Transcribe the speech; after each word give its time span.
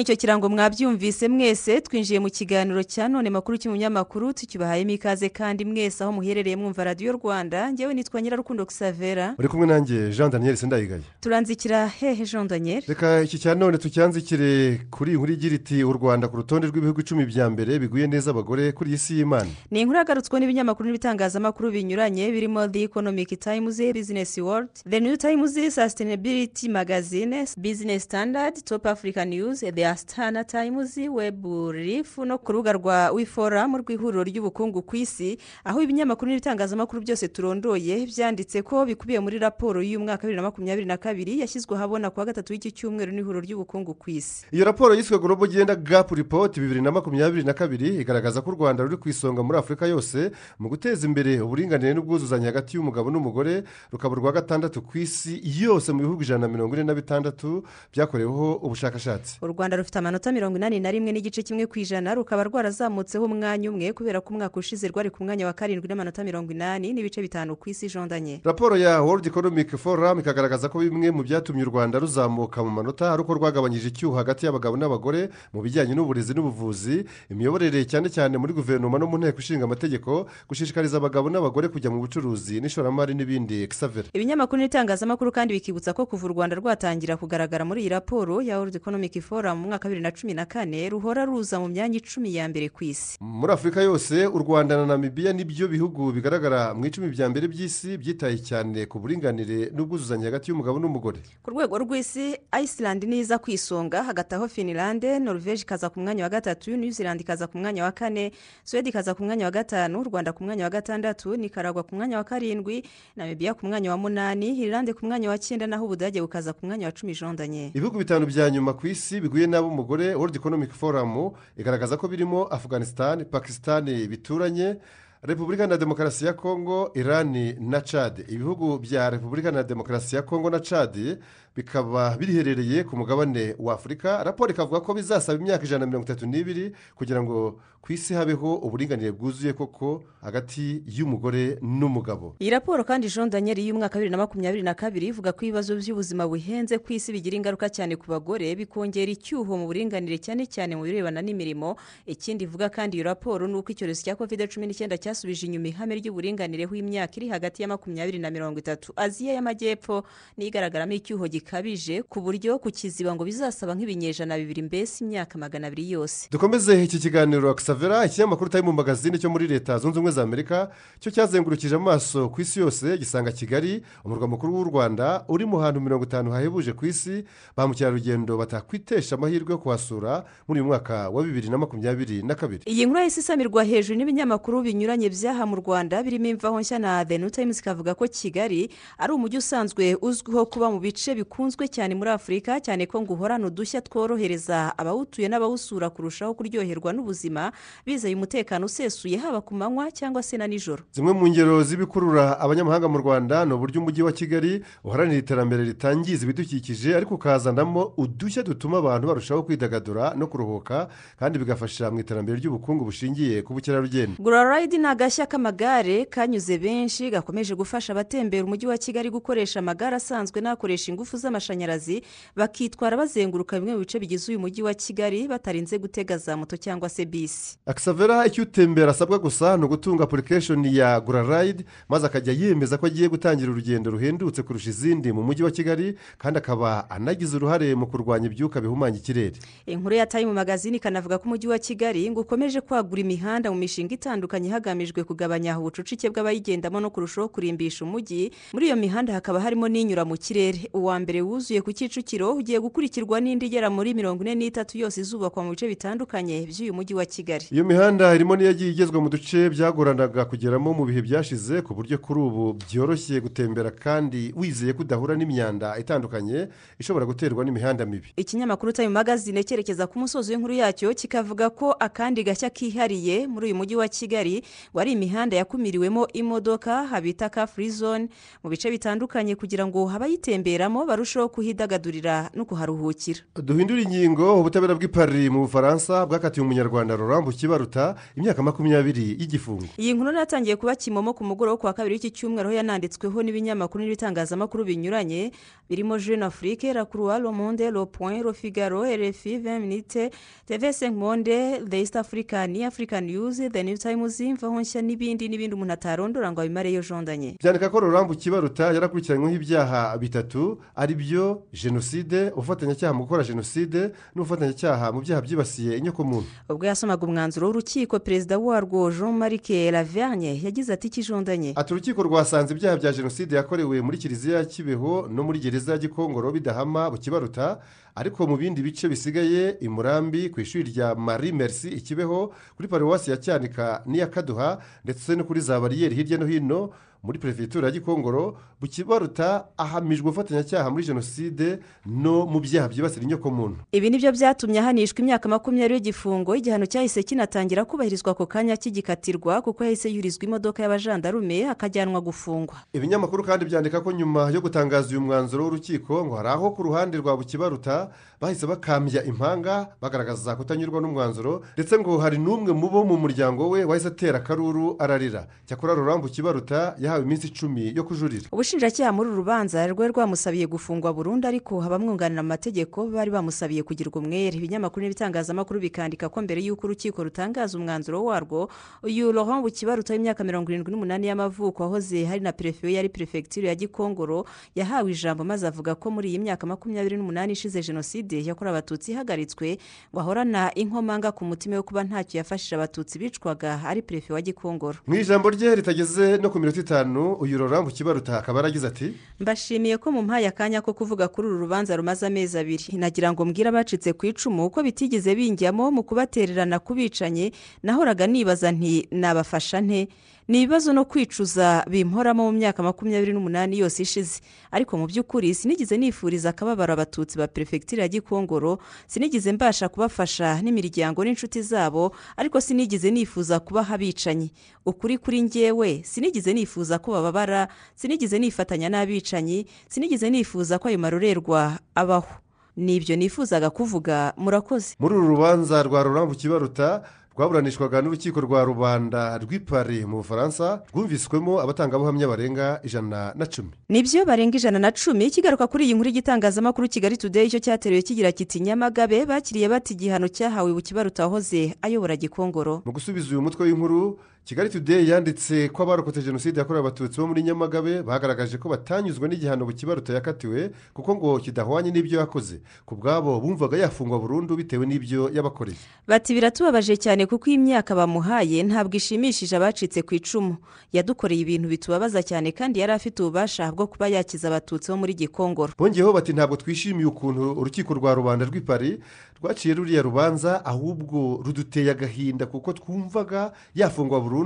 ni 0.00 0.04
cyo 0.04 0.16
kirango 0.16 0.48
mwabyumvise 0.48 1.28
mwese 1.28 1.80
twinjiye 1.80 2.20
mu 2.20 2.30
kiganiro 2.30 2.82
cya 2.82 3.08
none 3.08 3.30
makuru 3.30 3.58
cy'umunyamakuru 3.58 4.32
tukibahayemo 4.32 4.90
ikaze 4.90 5.28
kandi 5.28 5.64
mwese 5.64 6.04
aho 6.04 6.12
muherereye 6.12 6.56
mwumva 6.56 6.84
radiyo 6.84 7.12
rwanda. 7.12 7.72
Ngewe 7.72 7.94
nitwa 7.94 8.22
nyirarukundo 8.22 8.64
xavera 8.66 9.34
uri 9.38 9.48
kumwe 9.48 9.66
nanjye 9.66 10.08
jean 10.10 10.30
daniel 10.30 10.56
sendayigaye 10.56 11.02
turanzikira 11.20 11.86
hehe 11.88 12.24
jean 12.24 12.48
daniel? 12.48 12.82
Reka 12.88 13.22
iki 13.22 13.38
cya 13.38 13.54
none 13.54 13.78
tucyanzikire 13.78 14.80
kuri 14.90 15.10
iyi 15.10 15.16
nkuru 15.16 15.32
igira 15.32 15.54
iti 15.54 15.84
u 15.84 15.92
rwanda 15.92 16.28
ku 16.28 16.36
rutonde 16.36 16.66
rw'ibihugu 16.66 17.00
icumi 17.00 17.26
bya 17.26 17.50
mbere 17.50 17.78
biguye 17.78 18.06
neza 18.06 18.30
abagore 18.30 18.72
kuri 18.72 18.90
iyi 18.90 18.98
si 18.98 19.14
y'imana. 19.18 19.50
Ni 19.70 19.80
inkuru 19.80 19.98
yagarutsweho 19.98 20.40
n'ibinyamakuru 20.40 20.86
n'ibitangazamakuru 20.88 21.70
binyuranye 21.76 22.32
birimo 22.32 22.68
the 22.72 22.82
economic 22.88 23.36
times 23.40 23.76
business 23.92 24.38
world 24.38 24.68
the 24.88 25.00
new 25.00 25.16
times 25.16 25.54
sustainability 25.74 26.68
magazine 26.72 27.44
business 27.60 28.02
standard 28.04 28.64
top 28.64 28.86
african 28.86 29.28
news 29.28 29.60
the 29.60 29.89
astana 29.90 30.44
times 30.44 30.96
web 31.10 31.44
relief 31.72 32.18
no 32.18 32.38
ku 32.38 32.52
rubuga 32.52 32.72
rwa 32.72 33.10
wiforamu 33.10 33.78
rw'ihuriro 33.78 34.22
ry'ubukungu 34.24 34.82
ku 34.82 34.96
isi 34.96 35.38
aho 35.64 35.82
ibinyamakuru 35.82 36.30
n'ibitangazamakuru 36.30 37.02
byose 37.02 37.28
turondoye 37.28 38.06
byanditse 38.06 38.62
ko 38.62 38.84
bikubiye 38.86 39.20
muri 39.20 39.38
raporo 39.38 39.82
y'umwaka 39.82 40.22
bibiri 40.22 40.36
na 40.36 40.42
makumyabiri 40.42 40.86
na 40.86 40.96
kabiri 40.96 41.40
yashyizwe 41.40 41.76
ahabona 41.76 42.10
ku 42.10 42.20
wa 42.20 42.26
gatatu 42.26 42.52
w'iki 42.52 42.72
cyumweru 42.72 43.12
n'ihuriro 43.12 43.40
ry'ubukungu 43.40 43.94
ku 43.94 44.10
isi. 44.10 44.46
Iyo 44.52 44.64
raporo 44.64 44.94
yiswe 44.94 45.18
global 45.18 45.48
genda 45.48 45.74
gap 45.74 46.10
report 46.12 46.60
bibiri 46.60 46.80
na 46.82 46.90
makumyabiri 46.92 47.42
na 47.44 47.52
kabiri 47.54 47.96
igaragaza 48.00 48.40
ko 48.42 48.50
u 48.50 48.54
rwanda 48.54 48.84
ruri 48.84 48.96
ku 48.96 49.08
isonga 49.08 49.42
muri 49.42 49.58
afurika 49.58 49.86
yose 49.86 50.30
mu 50.58 50.68
guteza 50.68 51.06
imbere 51.06 51.40
uburinganire 51.40 51.94
n'ubwuzuzanye 51.94 52.46
hagati 52.46 52.76
y'umugabo 52.76 53.10
n'umugore 53.10 53.64
rukaba 53.92 54.14
urwa 54.14 54.32
gatandatu 54.32 54.82
ku 54.82 54.98
isi 54.98 55.40
yose 55.42 55.92
mu 55.92 56.00
bihugu 56.06 56.22
ijana 56.22 56.46
na 56.46 56.48
mirongo 56.52 56.74
ine 56.74 56.84
na 56.84 56.94
bitandatu 56.94 57.64
byakoreweho 57.92 58.54
ubushakashatsi. 58.62 59.38
U 59.42 59.46
rwanda 59.46 59.76
rufite 59.80 59.98
amanota 59.98 60.32
mirongo 60.32 60.56
inani 60.60 60.80
na 60.80 60.90
rimwe 60.90 61.12
n'igice 61.12 61.42
kimwe 61.42 61.66
ku 61.66 61.78
ijana 61.78 62.14
rukaba 62.14 62.44
rwarazamutseho 62.44 63.24
umwanya 63.24 63.70
umwe 63.70 63.92
kubera 63.92 64.20
ko 64.20 64.34
umwaka 64.34 64.60
ushize 64.60 64.88
rwari 64.88 65.10
ku 65.10 65.24
mwanya 65.24 65.46
wa 65.46 65.52
karindwi 65.52 65.88
n'amanota 65.88 66.24
mirongo 66.24 66.52
inani 66.52 66.92
n'ibice 66.92 67.20
bitanu 67.22 67.56
ku 67.56 67.70
isi 67.70 67.88
jondanye. 67.88 68.40
Raporo 68.44 68.76
ya 68.76 69.02
world 69.02 69.26
economic 69.26 69.76
forum 69.76 70.20
ikagaragaza 70.20 70.68
ko 70.68 70.78
bimwe 70.78 71.10
mu 71.10 71.22
byatumye 71.24 71.62
u 71.62 71.70
rwanda 71.72 71.98
ruzamuka 71.98 72.60
mu 72.64 72.70
manota 72.70 73.12
ari 73.12 73.22
uko 73.22 73.34
rwagabanyije 73.34 73.88
icyuho 73.88 74.16
hagati 74.16 74.46
y'abagabo 74.46 74.76
n'abagore 74.76 75.30
mu 75.52 75.62
bijyanye 75.62 75.94
n'uburezi 75.94 76.34
n'ubuvuzi 76.34 77.04
imiyoborere 77.30 77.84
cyane 77.88 78.08
cyane 78.12 78.36
muri 78.38 78.52
guverinoma 78.52 78.98
no 78.98 79.06
mu 79.06 79.16
nteko 79.18 79.38
ishinga 79.40 79.64
amategeko 79.64 80.26
gushishikariza 80.48 80.96
abagabo 81.00 81.30
n'abagore 81.30 81.68
kujya 81.72 81.90
mu 81.90 82.00
bucuruzi 82.04 82.60
n'ishoramari 82.60 83.14
n'ibindi. 83.14 83.62
Exavera 83.62 84.08
ibinyamakuru 84.12 84.60
n'itangazamakuru 84.62 85.32
kandi 85.32 85.54
bikibutsa 85.54 85.92
ko 85.96 86.06
kuva 86.06 86.26
u 86.26 86.32
rwanda 86.34 86.56
rwatangira 86.58 87.16
kugaragara 87.16 87.64
muri 87.64 87.80
iyi 87.86 87.88
raporo 87.94 88.42
ya 88.42 88.58
world 88.58 88.76
economic 88.76 89.20
forum 89.22 89.69
mwaka 89.70 89.88
wa 89.88 89.90
bibiri 89.90 90.02
na 90.02 90.10
cumi 90.10 90.34
na 90.34 90.44
kane 90.46 90.88
ruhora 90.90 91.24
ruza 91.24 91.60
mu 91.60 91.68
myanya 91.68 91.96
icumi 92.02 92.34
ya 92.34 92.48
mbere 92.48 92.68
ku 92.68 92.84
isi. 92.84 93.18
Muri 93.20 93.52
afurika 93.52 93.80
yose 93.82 94.26
u 94.26 94.38
rwanda 94.38 94.76
na 94.76 94.86
namibiya 94.86 95.32
ni 95.32 95.44
byo 95.44 95.68
bihugu 95.68 96.12
bigaragara 96.12 96.74
mu 96.74 96.86
icumi 96.86 97.08
bya 97.14 97.28
mbere 97.30 97.48
by'isi 97.48 97.96
byitaye 97.98 98.38
cyane 98.42 98.86
ku 98.86 98.98
buringanire 98.98 99.70
n'ubwuzuzanye 99.74 100.24
hagati 100.26 100.50
y'umugabo 100.50 100.78
n'umugore. 100.78 101.20
Ku 101.42 101.50
rwego 101.50 101.78
rw'isi 101.78 102.34
iceland 102.62 103.04
niza 103.04 103.38
ku 103.38 103.50
isonga 103.50 104.02
hagati 104.02 104.34
aho 104.34 104.48
finland 104.48 105.04
norvege 105.22 105.62
ikaza 105.62 105.90
ku 105.90 106.00
mwanya 106.00 106.24
wa 106.24 106.30
gatatu 106.30 106.76
new 106.76 106.90
zealand 106.90 107.20
ikaza 107.20 107.46
ku 107.46 107.58
mwanya 107.58 107.84
wa 107.84 107.92
kane 107.92 108.32
suwede 108.64 108.88
ikaza 108.90 109.14
ku 109.14 109.22
mwanya 109.24 109.44
wa 109.44 109.50
gatanu 109.50 110.00
u 110.00 110.04
rwanda 110.04 110.32
ku 110.32 110.44
mwanya 110.44 110.64
wa 110.64 110.70
gatandatu 110.70 111.36
nicaragua 111.36 111.82
ku 111.82 111.94
mwanya 111.94 112.16
wa 112.18 112.24
karindwi 112.24 112.82
namibiya 113.16 113.54
ku 113.54 113.66
mwanya 113.66 113.90
wa 113.90 113.96
munani 113.98 114.58
irlande 114.58 114.92
ku 114.92 115.06
mwanya 115.06 115.28
wa 115.30 115.38
cyenda 115.38 115.66
naho 115.66 115.84
ubudage 115.84 116.20
bukaza 116.20 116.52
ku 116.52 116.66
mwanya 116.66 116.86
wa 116.86 116.92
cumi 116.92 117.14
jondanye. 117.14 117.70
Ibihugu 117.74 117.98
bitanu 117.98 118.26
bya 118.26 118.50
nyuma 118.50 118.72
ku 118.72 118.86
isi 118.86 119.20
biguye 119.20 119.46
n'ab'umugore 119.50 120.14
world 120.14 120.36
economic 120.36 120.72
forum 120.72 121.32
igaragaza 121.56 121.96
ko 121.96 122.08
birimo 122.08 122.44
afganistan 122.50 123.24
pakistan 123.24 123.84
bituranye 124.08 124.76
repubulika 125.22 125.66
na 125.66 125.76
demokarasi 125.76 126.26
ya 126.26 126.32
kongo 126.32 126.90
irani 126.94 127.52
na 127.60 127.80
cade 127.80 128.24
ibihugu 128.28 128.78
bya 128.78 129.10
repubulika 129.10 129.50
na 129.52 129.62
demokarasi 129.62 130.16
ya 130.16 130.22
kongo 130.22 130.50
na 130.50 130.58
cade 130.60 131.18
bikaba 131.56 132.16
biherereye 132.16 132.84
ku 132.84 132.96
mugabane 132.96 133.54
wa 133.58 133.74
afurika. 133.74 134.24
Raporo 134.24 134.50
ikavuga 134.52 134.80
ko 134.80 134.94
bizasaba 134.94 135.38
imyaka 135.38 135.64
ijana 135.64 135.80
na 135.80 135.86
mirongo 135.86 136.04
itatu 136.06 136.26
n'ibiri 136.26 136.72
kugira 136.94 137.22
ngo 137.22 137.58
ku 137.80 137.92
isi 137.92 138.14
habeho 138.14 138.54
uburinganire 138.60 139.12
bwuzuye 139.12 139.52
koko 139.52 140.02
hagati 140.22 140.82
y'umugore 140.86 141.58
n'umugabo. 141.62 142.36
Iyi 142.40 142.50
raporo 142.50 142.84
kandi 142.84 143.08
jean 143.08 143.30
daniel 143.30 143.58
y'umwaka 143.58 143.94
wa 143.96 144.00
bibiri 144.00 144.10
na 144.12 144.18
makumyabiri 144.18 144.62
na 144.62 144.74
kabiri 144.74 145.06
ivuga 145.08 145.32
ko 145.32 145.44
ibibazo 145.48 145.76
by'ubuzima 145.76 146.28
buhenze 146.28 146.78
ku 146.78 146.92
isi 146.92 147.08
bigira 147.12 147.36
ingaruka 147.36 147.68
cyane 147.72 147.96
ku 147.96 148.04
bagore 148.06 148.52
bikongera 148.54 149.10
icyuho 149.10 149.56
mu 149.56 149.64
buringanire 149.66 150.20
cyane 150.20 150.44
cyane 150.46 150.76
mu 150.76 150.84
birebana 150.84 151.24
n'imirimo. 151.24 151.76
Ikindi 152.06 152.44
ivuga 152.44 152.68
kandi 152.68 153.00
iyo 153.00 153.04
raporo 153.08 153.48
ni 153.48 153.56
uko 153.56 153.72
icyorezo 153.72 154.04
cya 154.04 154.14
covid 154.14 154.44
cumi 154.52 154.68
n'icyenda 154.68 155.00
cyasubije 155.00 155.48
inyuma 155.48 155.72
ihame 155.72 155.94
ry'uburinganire 156.04 156.68
w'imyaka 156.68 157.16
iri 157.16 157.32
hagati 157.32 157.62
ya 157.64 157.68
makumyabiri 157.68 158.20
na 158.20 158.28
mirongo 158.30 158.60
itatu. 158.60 158.92
Aziya 158.96 159.34
y'amajyepfo 159.40 160.04
niyo 160.36 160.48
igaragaramo 160.52 160.92
icyuho 160.92 161.24
gikabije 161.40 162.02
ku 162.02 162.20
buryo 162.20 162.58
kukiziba 162.60 163.14
ngo 163.16 163.24
bizasaba 163.24 163.72
nk'ibinyejana 163.74 164.36
bibiri 164.38 164.62
mbese 164.62 165.04
imyaka 165.04 165.38
magana 165.38 165.66
abiri 165.66 165.90
yose. 165.90 166.28
Dukomeze 166.30 166.84
iki 166.84 166.98
kiganiro 166.98 167.56
savera 167.58 168.04
ikinyamakuru 168.06 168.50
time 168.50 168.62
mu 168.62 168.72
magazine 168.72 169.18
cyo 169.18 169.30
muri 169.30 169.46
leta 169.48 169.78
zunze 169.78 169.96
ubumwe 169.98 170.12
za 170.12 170.22
amerika 170.22 170.68
cyo 171.00 171.10
cyazengurukije 171.10 171.74
amaso 171.76 172.28
ku 172.28 172.40
isi 172.40 172.60
yose 172.60 172.98
gisanga 172.98 173.32
kigali 173.32 173.82
umurwa 174.04 174.28
mukuru 174.28 174.54
w'u 174.54 174.64
rwanda 174.64 175.24
uri 175.28 175.46
mu 175.46 175.58
hantu 175.58 175.80
mirongo 175.80 176.04
itanu 176.04 176.30
hahebuje 176.30 176.72
ku 176.72 176.86
isi 176.86 177.24
ba 177.56 177.64
mukerarugendo 177.68 178.36
batakwitesha 178.36 179.16
amahirwe 179.16 179.52
yo 179.52 179.58
kuhasura 179.58 180.24
muri 180.48 180.60
uyu 180.60 180.68
mwaka 180.68 181.08
wa 181.10 181.22
bibiri 181.24 181.48
na 181.48 181.58
makumyabiri 181.58 182.22
na 182.22 182.34
kabiri. 182.34 182.62
Iyi 182.66 182.84
nkuru 182.86 182.98
yahise 182.98 183.20
isamirwa 183.20 183.64
hejuru 183.64 183.96
n'ibinyamakuru 183.98 184.62
binyuranye 184.62 185.08
byaha 185.08 185.46
mu 185.46 185.56
rwanda 185.56 186.02
birimo 186.02 186.26
imvaho 186.28 186.60
nshya 186.60 186.78
na 186.78 187.04
the 187.04 187.18
new 187.18 187.30
times 187.30 187.58
ikavuga 187.60 187.94
ko 187.94 188.04
kigali 188.08 188.70
ari 188.98 189.12
umujyi 189.12 189.38
usanzwe 189.38 189.96
uzwiho 190.02 190.46
kuba 190.46 190.70
mu 190.70 190.80
bice 190.80 191.14
bikunzwe 191.30 191.68
cyane 191.70 191.94
muri 191.94 192.10
afurika 192.10 192.58
cyane 192.60 192.86
ko 192.90 192.98
ngo 193.02 193.12
uhorana 193.14 193.46
udushya 193.46 193.80
tworohereza 193.80 194.74
abawutuye 194.78 195.28
n'abawusura 195.30 195.86
kurushaho 195.90 196.34
kuryoherwa 196.34 196.90
n'ubuzima 196.92 197.52
bizeye 197.86 198.14
umutekano 198.18 198.66
usesuye 198.66 199.16
haba 199.16 199.38
ku 199.40 199.54
manywa 199.54 199.90
cyangwa 199.94 200.22
se 200.22 200.34
na 200.36 200.46
nijoro. 200.50 200.82
Zimwe 200.92 201.12
mu 201.14 201.28
ngero 201.30 201.62
z'ibikurura 201.62 202.34
abanyamahanga 202.40 202.88
mu 202.90 202.98
rwanda 202.98 203.44
ni 203.46 203.52
uburyo 203.54 203.78
umujyi 203.80 204.02
wa 204.02 204.12
kigali 204.12 204.64
uharanira 204.84 205.18
iterambere 205.22 205.64
ritangiza 205.64 206.24
ibidukikije 206.26 206.96
ariko 206.96 207.14
ukazanamo 207.14 207.94
udushya 207.96 208.42
dutuma 208.42 208.78
abantu 208.82 209.06
barushaho 209.06 209.42
kwidagadura 209.46 210.14
no 210.18 210.26
kuruhuka 210.26 210.88
kandi 211.18 211.38
bigafasha 211.38 211.90
mu 211.94 212.00
iterambere 212.02 212.38
ry'ubukungu 212.42 212.84
bushingiye 212.84 213.42
ku 213.46 213.54
bukerarugendo. 213.54 214.18
Gura 214.18 214.42
rayidi 214.44 214.78
ni 214.82 214.86
agashya 214.90 215.30
k'amagare 215.30 216.04
kanyuze 216.10 216.58
benshi 216.58 217.10
gakomeje 217.10 217.54
gufasha 217.54 217.92
abatembera 217.94 218.42
umujyi 218.44 218.66
wa 218.66 218.78
kigali 218.78 219.10
gukoresha 219.14 219.62
amagare 219.62 219.94
asanzwe 219.96 220.40
n'akoresha 220.42 220.90
ingufu 220.90 221.19
z'amashanyarazi 221.20 222.02
bakitwara 222.36 222.96
bazenguruka 222.96 223.60
bimwe 223.60 223.72
mu 223.74 223.80
bice 223.84 223.98
bigize 224.00 224.32
uyu 224.32 224.40
mujyi 224.40 224.62
wa 224.62 224.74
kigali 224.74 225.28
batarinze 225.28 225.78
gutega 225.78 226.18
za 226.18 226.36
moto 226.36 226.56
cyangwa 226.56 226.88
se 226.88 227.04
bisi. 227.04 227.58
Akisavera 227.66 228.26
icyo 228.26 228.42
utembera 228.42 228.90
asabwa 228.90 229.18
gusa 229.18 229.56
ni 229.56 229.64
ugutunga 229.64 230.04
apurikesheni 230.04 230.76
ya 230.76 231.00
gura 231.00 231.22
rayidi 231.22 231.64
maze 231.88 232.06
akajya 232.06 232.32
yemeza 232.32 232.78
ko 232.78 232.86
agiye 232.86 233.08
gutangira 233.08 233.50
urugendo 233.52 233.90
ruhendutse 233.90 234.42
kurusha 234.42 234.70
izindi 234.70 235.12
mu 235.12 235.22
mujyi 235.22 235.42
wa 235.42 235.50
kigali 235.50 235.98
kandi 236.18 236.38
akaba 236.38 236.90
anagize 236.90 237.36
uruhare 237.36 237.74
mu 237.74 237.86
kurwanya 237.86 238.26
ibyuka 238.26 238.60
bihumanya 238.60 238.96
ikirere. 238.98 239.36
Inkuru 239.66 239.94
ya 239.94 240.06
tayimu 240.06 240.32
magazine 240.34 240.76
ikanavuga 240.76 241.18
ko 241.18 241.24
umujyi 241.26 241.48
wa 241.48 241.58
kigali 241.58 242.10
ngo 242.10 242.20
ukomeje 242.20 242.60
kwagura 242.60 243.00
imihanda 243.00 243.50
mu 243.50 243.58
mishinga 243.58 243.94
itandukanye 243.94 244.48
hagamijwe 244.50 245.04
kugabanya 245.04 245.58
ubucucike 245.58 246.10
bw'abayigendamo 246.10 246.80
no 246.80 246.90
kurushaho 246.90 247.28
kurimbisha 247.28 247.84
umujyi. 247.84 248.30
Muri 248.52 248.66
iyo 248.66 248.76
mihanda 248.76 249.12
hakaba 249.12 249.40
harimo 249.40 249.68
n'inyura 249.68 250.04
mu 250.04 250.14
kirere. 250.16 250.70
Uwa 250.74 250.98
mbere 251.02 251.09
wuzuye 251.18 251.58
ku 251.66 251.74
kicukiro 251.74 252.30
ugiye 252.38 252.62
gukurikirwa 252.62 253.18
n'indi 253.20 253.46
igera 253.50 253.66
muri 253.70 253.90
mirongo 253.94 254.22
ine 254.22 254.34
n'itatu 254.38 254.78
yose 254.78 255.00
izubakwa 255.02 255.42
mu 255.42 255.50
bice 255.58 255.66
bitandukanye 255.66 256.46
by'uyu 256.46 256.70
mujyi 256.70 256.94
wa 256.94 257.02
kigali. 257.04 257.50
Iyo 257.50 257.64
mihanda 257.66 258.14
irimo 258.14 258.38
n'iyagiye 258.38 258.70
igezwa 258.70 259.02
mu 259.02 259.10
duce 259.10 259.50
byagoranaga 259.50 260.24
kugeramo 260.30 260.70
mu 260.70 260.86
bihe 260.86 261.02
byashize 261.02 261.62
ku 261.66 261.74
buryo 261.74 261.98
kuri 261.98 262.20
ubu 262.22 262.54
byoroshye 262.54 263.18
gutembera 263.20 263.70
kandi 263.74 264.30
wizeye 264.38 264.72
ko 264.78 264.86
udahura 264.86 265.18
n'imyanda 265.18 265.74
itandukanye 265.82 266.46
ishobora 266.78 267.02
guterwa 267.06 267.42
n'imihanda 267.44 267.82
mibi. 267.86 268.14
Ikinyamakuru 268.16 268.70
time 268.72 268.88
magazine 268.94 269.42
cyerekeza 269.42 269.86
ku 269.90 269.98
musozi 269.98 270.30
w'inkuru 270.36 270.54
yacyo 270.54 270.94
kikavuga 270.94 271.50
ko 271.50 271.72
akandi 271.74 272.22
gashya 272.22 272.50
kihariye 272.54 273.26
muri 273.26 273.46
uyu 273.50 273.56
mujyi 273.58 273.74
wa 273.76 273.88
kigali 273.88 274.44
wari 274.76 274.92
imihanda 274.92 275.36
yakumiriwemo 275.40 276.06
imodoka 276.12 276.86
habita 276.86 277.32
ka 277.32 277.46
free 277.48 277.70
zone 277.72 278.08
mu 278.44 278.50
bice 278.52 278.68
bitandukanye 278.70 279.32
kugira 279.40 279.64
ngo 279.66 279.88
abayitemberamo 279.90 280.84
barusheho 281.00 281.28
kuhidagadurira 281.28 282.30
no 282.34 282.44
kuharuhukira. 282.44 283.20
Duhindura 283.42 283.80
ingingo 283.80 284.40
ubutabera 284.40 284.74
bw'i 284.74 284.88
Paris 284.88 285.30
mu 285.30 285.40
bufaransa 285.48 286.06
bwakatiye 286.06 286.44
umunyarwanda 286.44 286.96
Laurent 286.96 287.24
Bukibaruta 287.24 287.96
imyaka 288.16 288.42
makumyabiri 288.42 289.16
y'igifungo. 289.20 289.64
Iyi 289.78 289.94
nkuru 289.94 290.12
yatangiye 290.12 290.56
kuba 290.56 290.76
kimomo 290.76 291.14
ku 291.14 291.24
mugoroba 291.24 291.52
wo 291.52 291.56
ku 291.58 291.66
wa 291.66 291.72
kabiri 291.72 291.94
w'iki 291.94 292.10
cyumweru 292.12 292.48
aho 292.52 292.56
yananditsweho 292.56 293.22
n'ibinyamakuru 293.22 293.84
n'ibitangazamakuru 293.84 294.64
binyuranye 294.64 295.32
birimo 295.70 295.96
jeune 295.98 296.24
afrique 296.24 296.68
la 296.74 296.84
croix 296.84 297.18
le 297.18 297.30
monde 297.32 297.64
le 297.70 297.86
point 297.86 298.20
le 298.22 298.32
figaro 298.32 298.84
rfi 298.84 299.38
20 299.40 299.58
minutes 299.60 300.10
tv 300.46 300.68
5 300.68 300.92
monde 300.92 301.64
the 301.64 301.80
east 301.80 301.96
african 301.96 302.52
african 302.62 303.04
news 303.06 303.40
the 303.52 303.62
new 303.62 303.76
times 303.76 304.20
imvaho 304.20 304.60
nshya 304.60 304.82
n'ibindi 304.82 305.28
n'ibindi 305.28 305.54
umuntu 305.54 305.72
atarondora 305.72 306.32
ngo 306.32 306.40
abimareyo 306.40 306.82
jondanye. 306.82 307.36
Byandika 307.40 307.68
ko 307.70 307.80
Laurent 307.80 308.08
Bukibaruta 308.08 308.72
yarakurikiranyweho 308.72 309.34
ibyaha 309.34 309.98
bitatu 309.98 310.58
ari 310.76 310.89
byo 310.94 311.42
jenoside 311.52 312.30
ubufatanyacyaha 312.36 312.94
mu 312.94 313.02
gukora 313.04 313.24
jenoside 313.24 313.90
n'ubufatanyacyaha 314.14 314.92
mu 314.92 315.00
byaha 315.00 315.20
byibasiye 315.22 315.76
inyokomuntu 315.78 316.26
ubwo 316.48 316.66
yasomaga 316.66 317.06
umwanzuro 317.06 317.46
w'urukiko 317.46 317.98
perezida 317.98 318.38
warwo 318.38 318.90
jean 318.90 319.12
marie 319.18 319.70
lavergne 319.70 320.40
yagize 320.42 320.72
ati 320.72 320.86
ikijondanye. 320.88 321.52
Ati 321.56 321.72
urukiko 321.74 322.02
rwasanze 322.02 322.54
ibyaha 322.54 322.76
bya 322.76 322.92
jenoside 322.92 323.36
yakorewe 323.36 323.80
muri 323.82 323.98
kiliziya 323.98 324.38
ya 324.38 324.44
kibeho 324.44 325.08
no 325.10 325.22
muri 325.22 325.38
gereza 325.38 325.72
ya 325.72 325.78
gikongoro 325.78 326.32
bidahama 326.32 326.90
bukibaruta 326.90 327.58
ariko 327.94 328.26
mu 328.26 328.36
bindi 328.36 328.62
bice 328.62 328.88
bisigaye 328.88 329.56
i 329.60 329.68
murambi 329.68 330.30
ku 330.30 330.40
ishuri 330.40 330.64
rya 330.70 330.94
marie 330.94 331.32
merci 331.32 331.68
ikibeho 331.68 332.32
kuri 332.56 332.68
paruwasi 332.68 333.10
ya 333.10 333.16
cyanika 333.16 333.82
n'iya 333.86 334.06
kaduha 334.06 334.58
ndetse 334.84 335.16
no 335.16 335.24
kuri 335.24 335.40
za 335.40 335.60
bariyeri 335.60 335.94
hirya 335.96 336.18
no 336.18 336.26
hino 336.26 336.70
muri 337.02 337.18
perefegitura 337.18 337.66
ya 337.68 337.72
gikongoro 337.72 338.36
bukibaruta 338.60 339.44
ahamijwe 339.56 340.06
ubufatanyacyaha 340.08 340.70
muri 340.70 340.84
jenoside 340.84 341.58
no 341.86 342.26
mu 342.26 342.40
byaha 342.40 342.68
byibasira 342.68 343.02
inyokomuntu. 343.04 343.56
Ibi 343.72 343.90
ni 343.90 343.98
byo 343.98 344.12
byatumye 344.12 344.60
ahanishwa 344.60 344.98
imyaka 345.00 345.28
makumyabiri 345.28 345.74
y'igifungo 345.74 346.36
igihano 346.36 346.66
cyahise 346.66 347.02
kinatangira 347.02 347.64
kubahirizwa 347.64 348.12
ako 348.12 348.26
kanya 348.26 348.56
kigikatirwa 348.56 349.42
kuko 349.42 349.64
yahise 349.64 349.88
yurizwa 349.90 350.24
imodoka 350.24 350.62
y'abajandarume 350.62 351.48
akajyanwa 351.48 352.00
gufungwa. 352.00 352.56
Ibinyamakuru 352.72 353.24
kandi 353.24 353.44
byandika 353.44 353.80
ko 353.80 353.92
nyuma 353.92 354.30
yo 354.30 354.40
gutangaza 354.40 354.88
uyu 354.90 355.00
mwanzuro 355.00 355.44
w'urukiko 355.44 356.04
ngo 356.04 356.14
hari 356.16 356.28
aho 356.28 356.50
ku 356.50 356.62
ruhande 356.62 356.98
rwa 356.98 357.16
bukibaruta 357.16 357.88
bahise 358.20 358.46
bakambya 358.46 359.04
impanga 359.04 359.68
bagaragaza 359.80 360.36
kutanyurwa 360.36 360.80
n'umwanzuro 360.80 361.40
ndetse 361.56 361.78
ngo 361.78 361.98
hari 361.98 362.18
n'umwe 362.18 362.52
mu 362.52 362.68
bo 362.70 362.84
mu 362.84 362.96
muryango 362.96 363.48
we 363.48 363.64
wahise 363.64 363.88
atera 363.88 364.18
akaruru 364.20 364.76
ararira. 364.78 365.26
Cyakora 365.48 365.74
rurambu 365.74 366.08
kibaruta 366.08 366.76
yahawe 366.90 367.04
iminsi 367.06 367.26
icumi 367.30 367.72
yo 367.76 367.84
kujurira. 367.84 368.26
Ubushinjacyaha 368.32 368.92
muri 368.92 369.08
uru 369.10 369.16
rubanza 369.22 369.62
rwari 369.66 369.92
rwamusabiye 369.94 370.46
gufungwa 370.46 370.92
burundu 370.92 371.28
ariko 371.28 371.62
abamwunganira 371.62 372.22
mu 372.22 372.28
mategeko 372.34 372.86
bari 372.90 373.10
bamusabiye 373.10 373.62
kugirwa 373.62 374.02
umwere. 374.02 374.34
Ibinyamakuru 374.36 374.82
n'ibitangazamakuru 374.82 375.60
bikandika 375.60 376.08
ko 376.08 376.18
mbere 376.22 376.40
y'uko 376.42 376.66
urukiko 376.66 377.04
rutangaza 377.04 377.58
umwanzuro 377.58 378.04
warwo 378.04 378.50
uyu 378.82 379.12
Laurent 379.12 379.42
bukibaruta 379.42 379.94
w'imyaka 379.94 380.24
mirongo 380.24 380.50
irindwi 380.50 380.72
n'umunani 380.72 381.06
y'amavuko 381.06 381.62
wahoze 381.62 382.04
hari 382.04 382.20
na 382.20 382.32
perefe 382.32 382.72
yari 382.72 382.88
perefegitura 382.88 383.48
ya 383.48 383.54
gikongoro 383.54 384.24
yahawe 384.54 384.90
ijambo 384.90 385.24
maze 385.24 385.46
avuga 385.46 385.74
ko 385.74 385.90
muri 385.90 386.08
iyi 386.10 386.18
myaka 386.18 386.46
makumyabiri 386.46 386.96
n'umunani 386.96 387.32
ishize 387.32 387.62
jenoside 387.62 388.18
yakorewe 388.24 388.56
abatutsi 388.56 388.92
ihagaritswe 388.92 389.58
ngo 389.92 390.00
ahorana 390.00 390.50
inkomanga 390.54 391.12
ku 391.12 391.24
mutima 391.24 391.54
yo 391.54 391.62
kuba 391.62 391.84
ntacyo 391.84 392.18
yafashije 392.18 392.54
abatutsi 392.56 392.98
bicwaga 392.98 393.60
ari 393.66 393.82
perefe 393.82 394.12
wa 394.12 394.20
gikongoro. 394.22 394.78
Mu 394.86 394.94
ijambo 394.94 395.30
rye 395.30 395.54
ritageze 395.54 396.18
no 396.22 396.30
ku 396.30 396.38
minota 396.40 396.60
itanu. 396.60 396.79
Uyu 397.20 397.38
Laurent 397.38 397.72
kibaruta 397.72 398.18
akaba 398.18 398.38
yaragize 398.38 398.66
ati 398.66 398.92
mbashimiye 399.20 399.76
ko 399.78 399.92
mu 399.92 400.02
mpaye 400.02 400.26
akanya 400.28 400.60
ko 400.60 400.72
kuvuga 400.72 401.08
kuri 401.08 401.28
uru 401.28 401.38
rubanza 401.38 401.76
rumaze 401.76 402.06
amezi 402.06 402.38
abiri. 402.38 402.64
Nagira 402.78 403.12
ngo 403.12 403.24
mbwire 403.24 403.48
abacitse 403.48 403.92
ku 403.92 404.06
icumu 404.06 404.50
ko 404.50 404.62
bitigeze 404.62 405.14
binjyamo 405.14 405.70
mu 405.70 405.82
kubatererana 405.82 406.58
ku 406.58 406.74
bicanye. 406.74 407.32
Nahoraga 407.62 408.06
nibaza 408.06 408.52
nti 408.52 408.88
nabafasha 408.90 409.60
nte? 409.60 409.88
Ni 410.28 410.42
ibibazo 410.42 410.72
no 410.72 410.84
kwicuza 410.84 411.64
bimporamo 411.70 412.24
mu 412.24 412.32
myaka 412.38 412.62
makumyabiri 412.62 413.12
n'umunani 413.12 413.58
yose 413.58 413.82
ishize. 413.82 414.20
Ariko 414.50 414.78
mu 414.78 414.86
by'ukuri 414.86 415.34
sinigeze 415.34 415.76
nifuriza 415.76 416.30
akababaro 416.30 416.72
abatutsi 416.72 417.18
ba 417.18 417.26
perefegitura 417.26 417.82
ya 417.82 417.88
gikongoro. 417.88 418.58
Sinigeze 418.86 419.32
mbasha 419.32 419.68
kubafasha 419.68 420.42
n'imiryango 420.42 421.04
n'inshuti 421.04 421.42
zabo 421.42 421.90
ariko 422.16 422.40
sinigeze 422.40 422.90
nifuza 422.90 423.40
kubaha 423.40 423.74
abicanyi. 423.74 424.30
Ukuri 424.66 424.98
kuri 424.98 425.22
ngewe 425.22 425.82
sinigeze 425.84 426.32
nifuza 426.32 426.78
ko 426.78 426.92
bababara 426.92 427.48
sinigeze 427.74 428.18
nifatanya 428.18 428.68
n'abicanyi 428.70 429.46
sinigeze 429.68 430.10
nifuza 430.10 430.58
ko 430.62 430.68
ayo 430.68 430.78
marorerwa 430.78 431.58
abaho. 431.74 432.14
Nibyo 432.56 432.96
nifuzaga 432.96 433.50
kuvuga 433.50 434.12
murakoze. 434.16 434.74
Muri 434.78 434.94
uru 434.94 435.08
rubanza 435.08 435.62
rwa 435.62 435.82
rurambu 435.82 436.14
kibaruta 436.14 436.82
rwaburanishwaga 437.24 437.82
n'urukiko 437.82 438.20
rwa 438.20 438.44
rubanda 438.44 439.18
rw'i 439.18 439.38
Paris 439.44 439.84
mu 439.84 439.96
bufaransa 440.00 440.62
rwumviswemo 440.72 441.40
abatangabuhamya 441.40 442.08
barenga 442.08 442.60
ijana 442.64 443.12
na 443.14 443.26
cumi. 443.26 443.50
Nibyo 443.68 444.04
barenga 444.08 444.36
ijana 444.40 444.58
na 444.58 444.72
cumi 444.72 445.10
kigaruka 445.10 445.46
kuri 445.46 445.64
iyi 445.68 445.74
nkuru 445.74 445.88
y'igitangazamakuru 445.88 446.68
kigali 446.68 446.96
today 446.96 447.26
icyo 447.26 447.38
cyateruye 447.40 447.82
kigira 447.82 448.12
kiti 448.12 448.40
nyamagabe 448.40 449.04
bakiriye 449.04 449.48
bati 449.52 449.74
igihano 449.76 450.08
cyahawe 450.08 450.48
bukibaruta 450.52 451.02
wahoze 451.04 451.52
ayobora 451.62 451.96
gikongoro. 451.96 452.62
Mu 452.64 452.72
gusubiza 452.72 453.10
uyu 453.12 453.22
mutwe 453.22 453.44
w'inkuru 453.52 453.98
kigali 454.24 454.50
today 454.50 454.86
yanditse 454.88 455.48
ko 455.48 455.62
abarokotse 455.62 456.02
jenoside 456.02 456.38
yakorewe 456.38 456.60
abatutsi 456.66 457.00
bo 457.00 457.06
muri 457.06 457.22
nyamagabe 457.22 457.82
bagaragaje 457.82 458.38
ko 458.38 458.48
batanyuzwe 458.48 459.08
n'igihano 459.08 459.44
bukibaruta 459.44 459.92
yakatiwe 459.94 460.50
kuko 460.74 460.94
ngo 460.94 461.18
kidahwanye 461.18 461.70
n'ibyo 461.70 461.98
yakoze. 461.98 462.40
Ku 462.66 462.76
bwabo 462.76 463.20
bumvaga 463.20 463.56
yafungwa 463.58 463.98
burundu 463.98 464.36
bitewe 464.36 464.66
n'ibyo 464.66 465.10
yabakoreye. 465.14 465.58
Bati 465.88 466.14
biratubabaje 466.14 466.76
cyane 466.78 467.06
kuko 467.10 467.26
iyi 467.30 467.38
myaka 467.42 467.74
bamuhaye 467.74 468.42
ntabwo 468.46 468.76
ishimishije 468.78 469.34
abacitse 469.36 469.82
ku 469.82 469.94
icumu. 469.98 470.36
Yadukoreye 470.72 471.20
ibintu 471.26 471.48
bitubabaza 471.50 471.98
cyane 472.02 472.30
kandi 472.32 472.60
yari 472.62 472.72
afite 472.78 473.02
ububasha 473.02 473.50
bwo 473.52 473.66
kuba 473.66 473.88
yakiza 473.90 474.28
abatutsi 474.30 474.70
bo 474.70 474.76
muri 474.78 474.94
gikongoro. 474.94 475.52
Bongeyeho 475.58 475.90
bati 475.92 476.12
ntabwo 476.14 476.36
twishimiye 476.38 476.86
ukuntu 476.86 477.34
urukiko 477.34 477.74
rwa 477.74 477.94
rubanda 477.98 478.24
rw'i 478.30 478.40
Paris 478.46 478.78
rwaciye 479.18 479.54
ruriya 479.58 479.82
rubanza 479.82 480.38
ahubwo 480.46 481.18
ruduteye 481.26 481.70
agahinda 481.74 482.26
kuko 482.30 482.52
twumvaga 482.52 483.32
yafungwa 483.54 484.00
burundu 484.00 484.19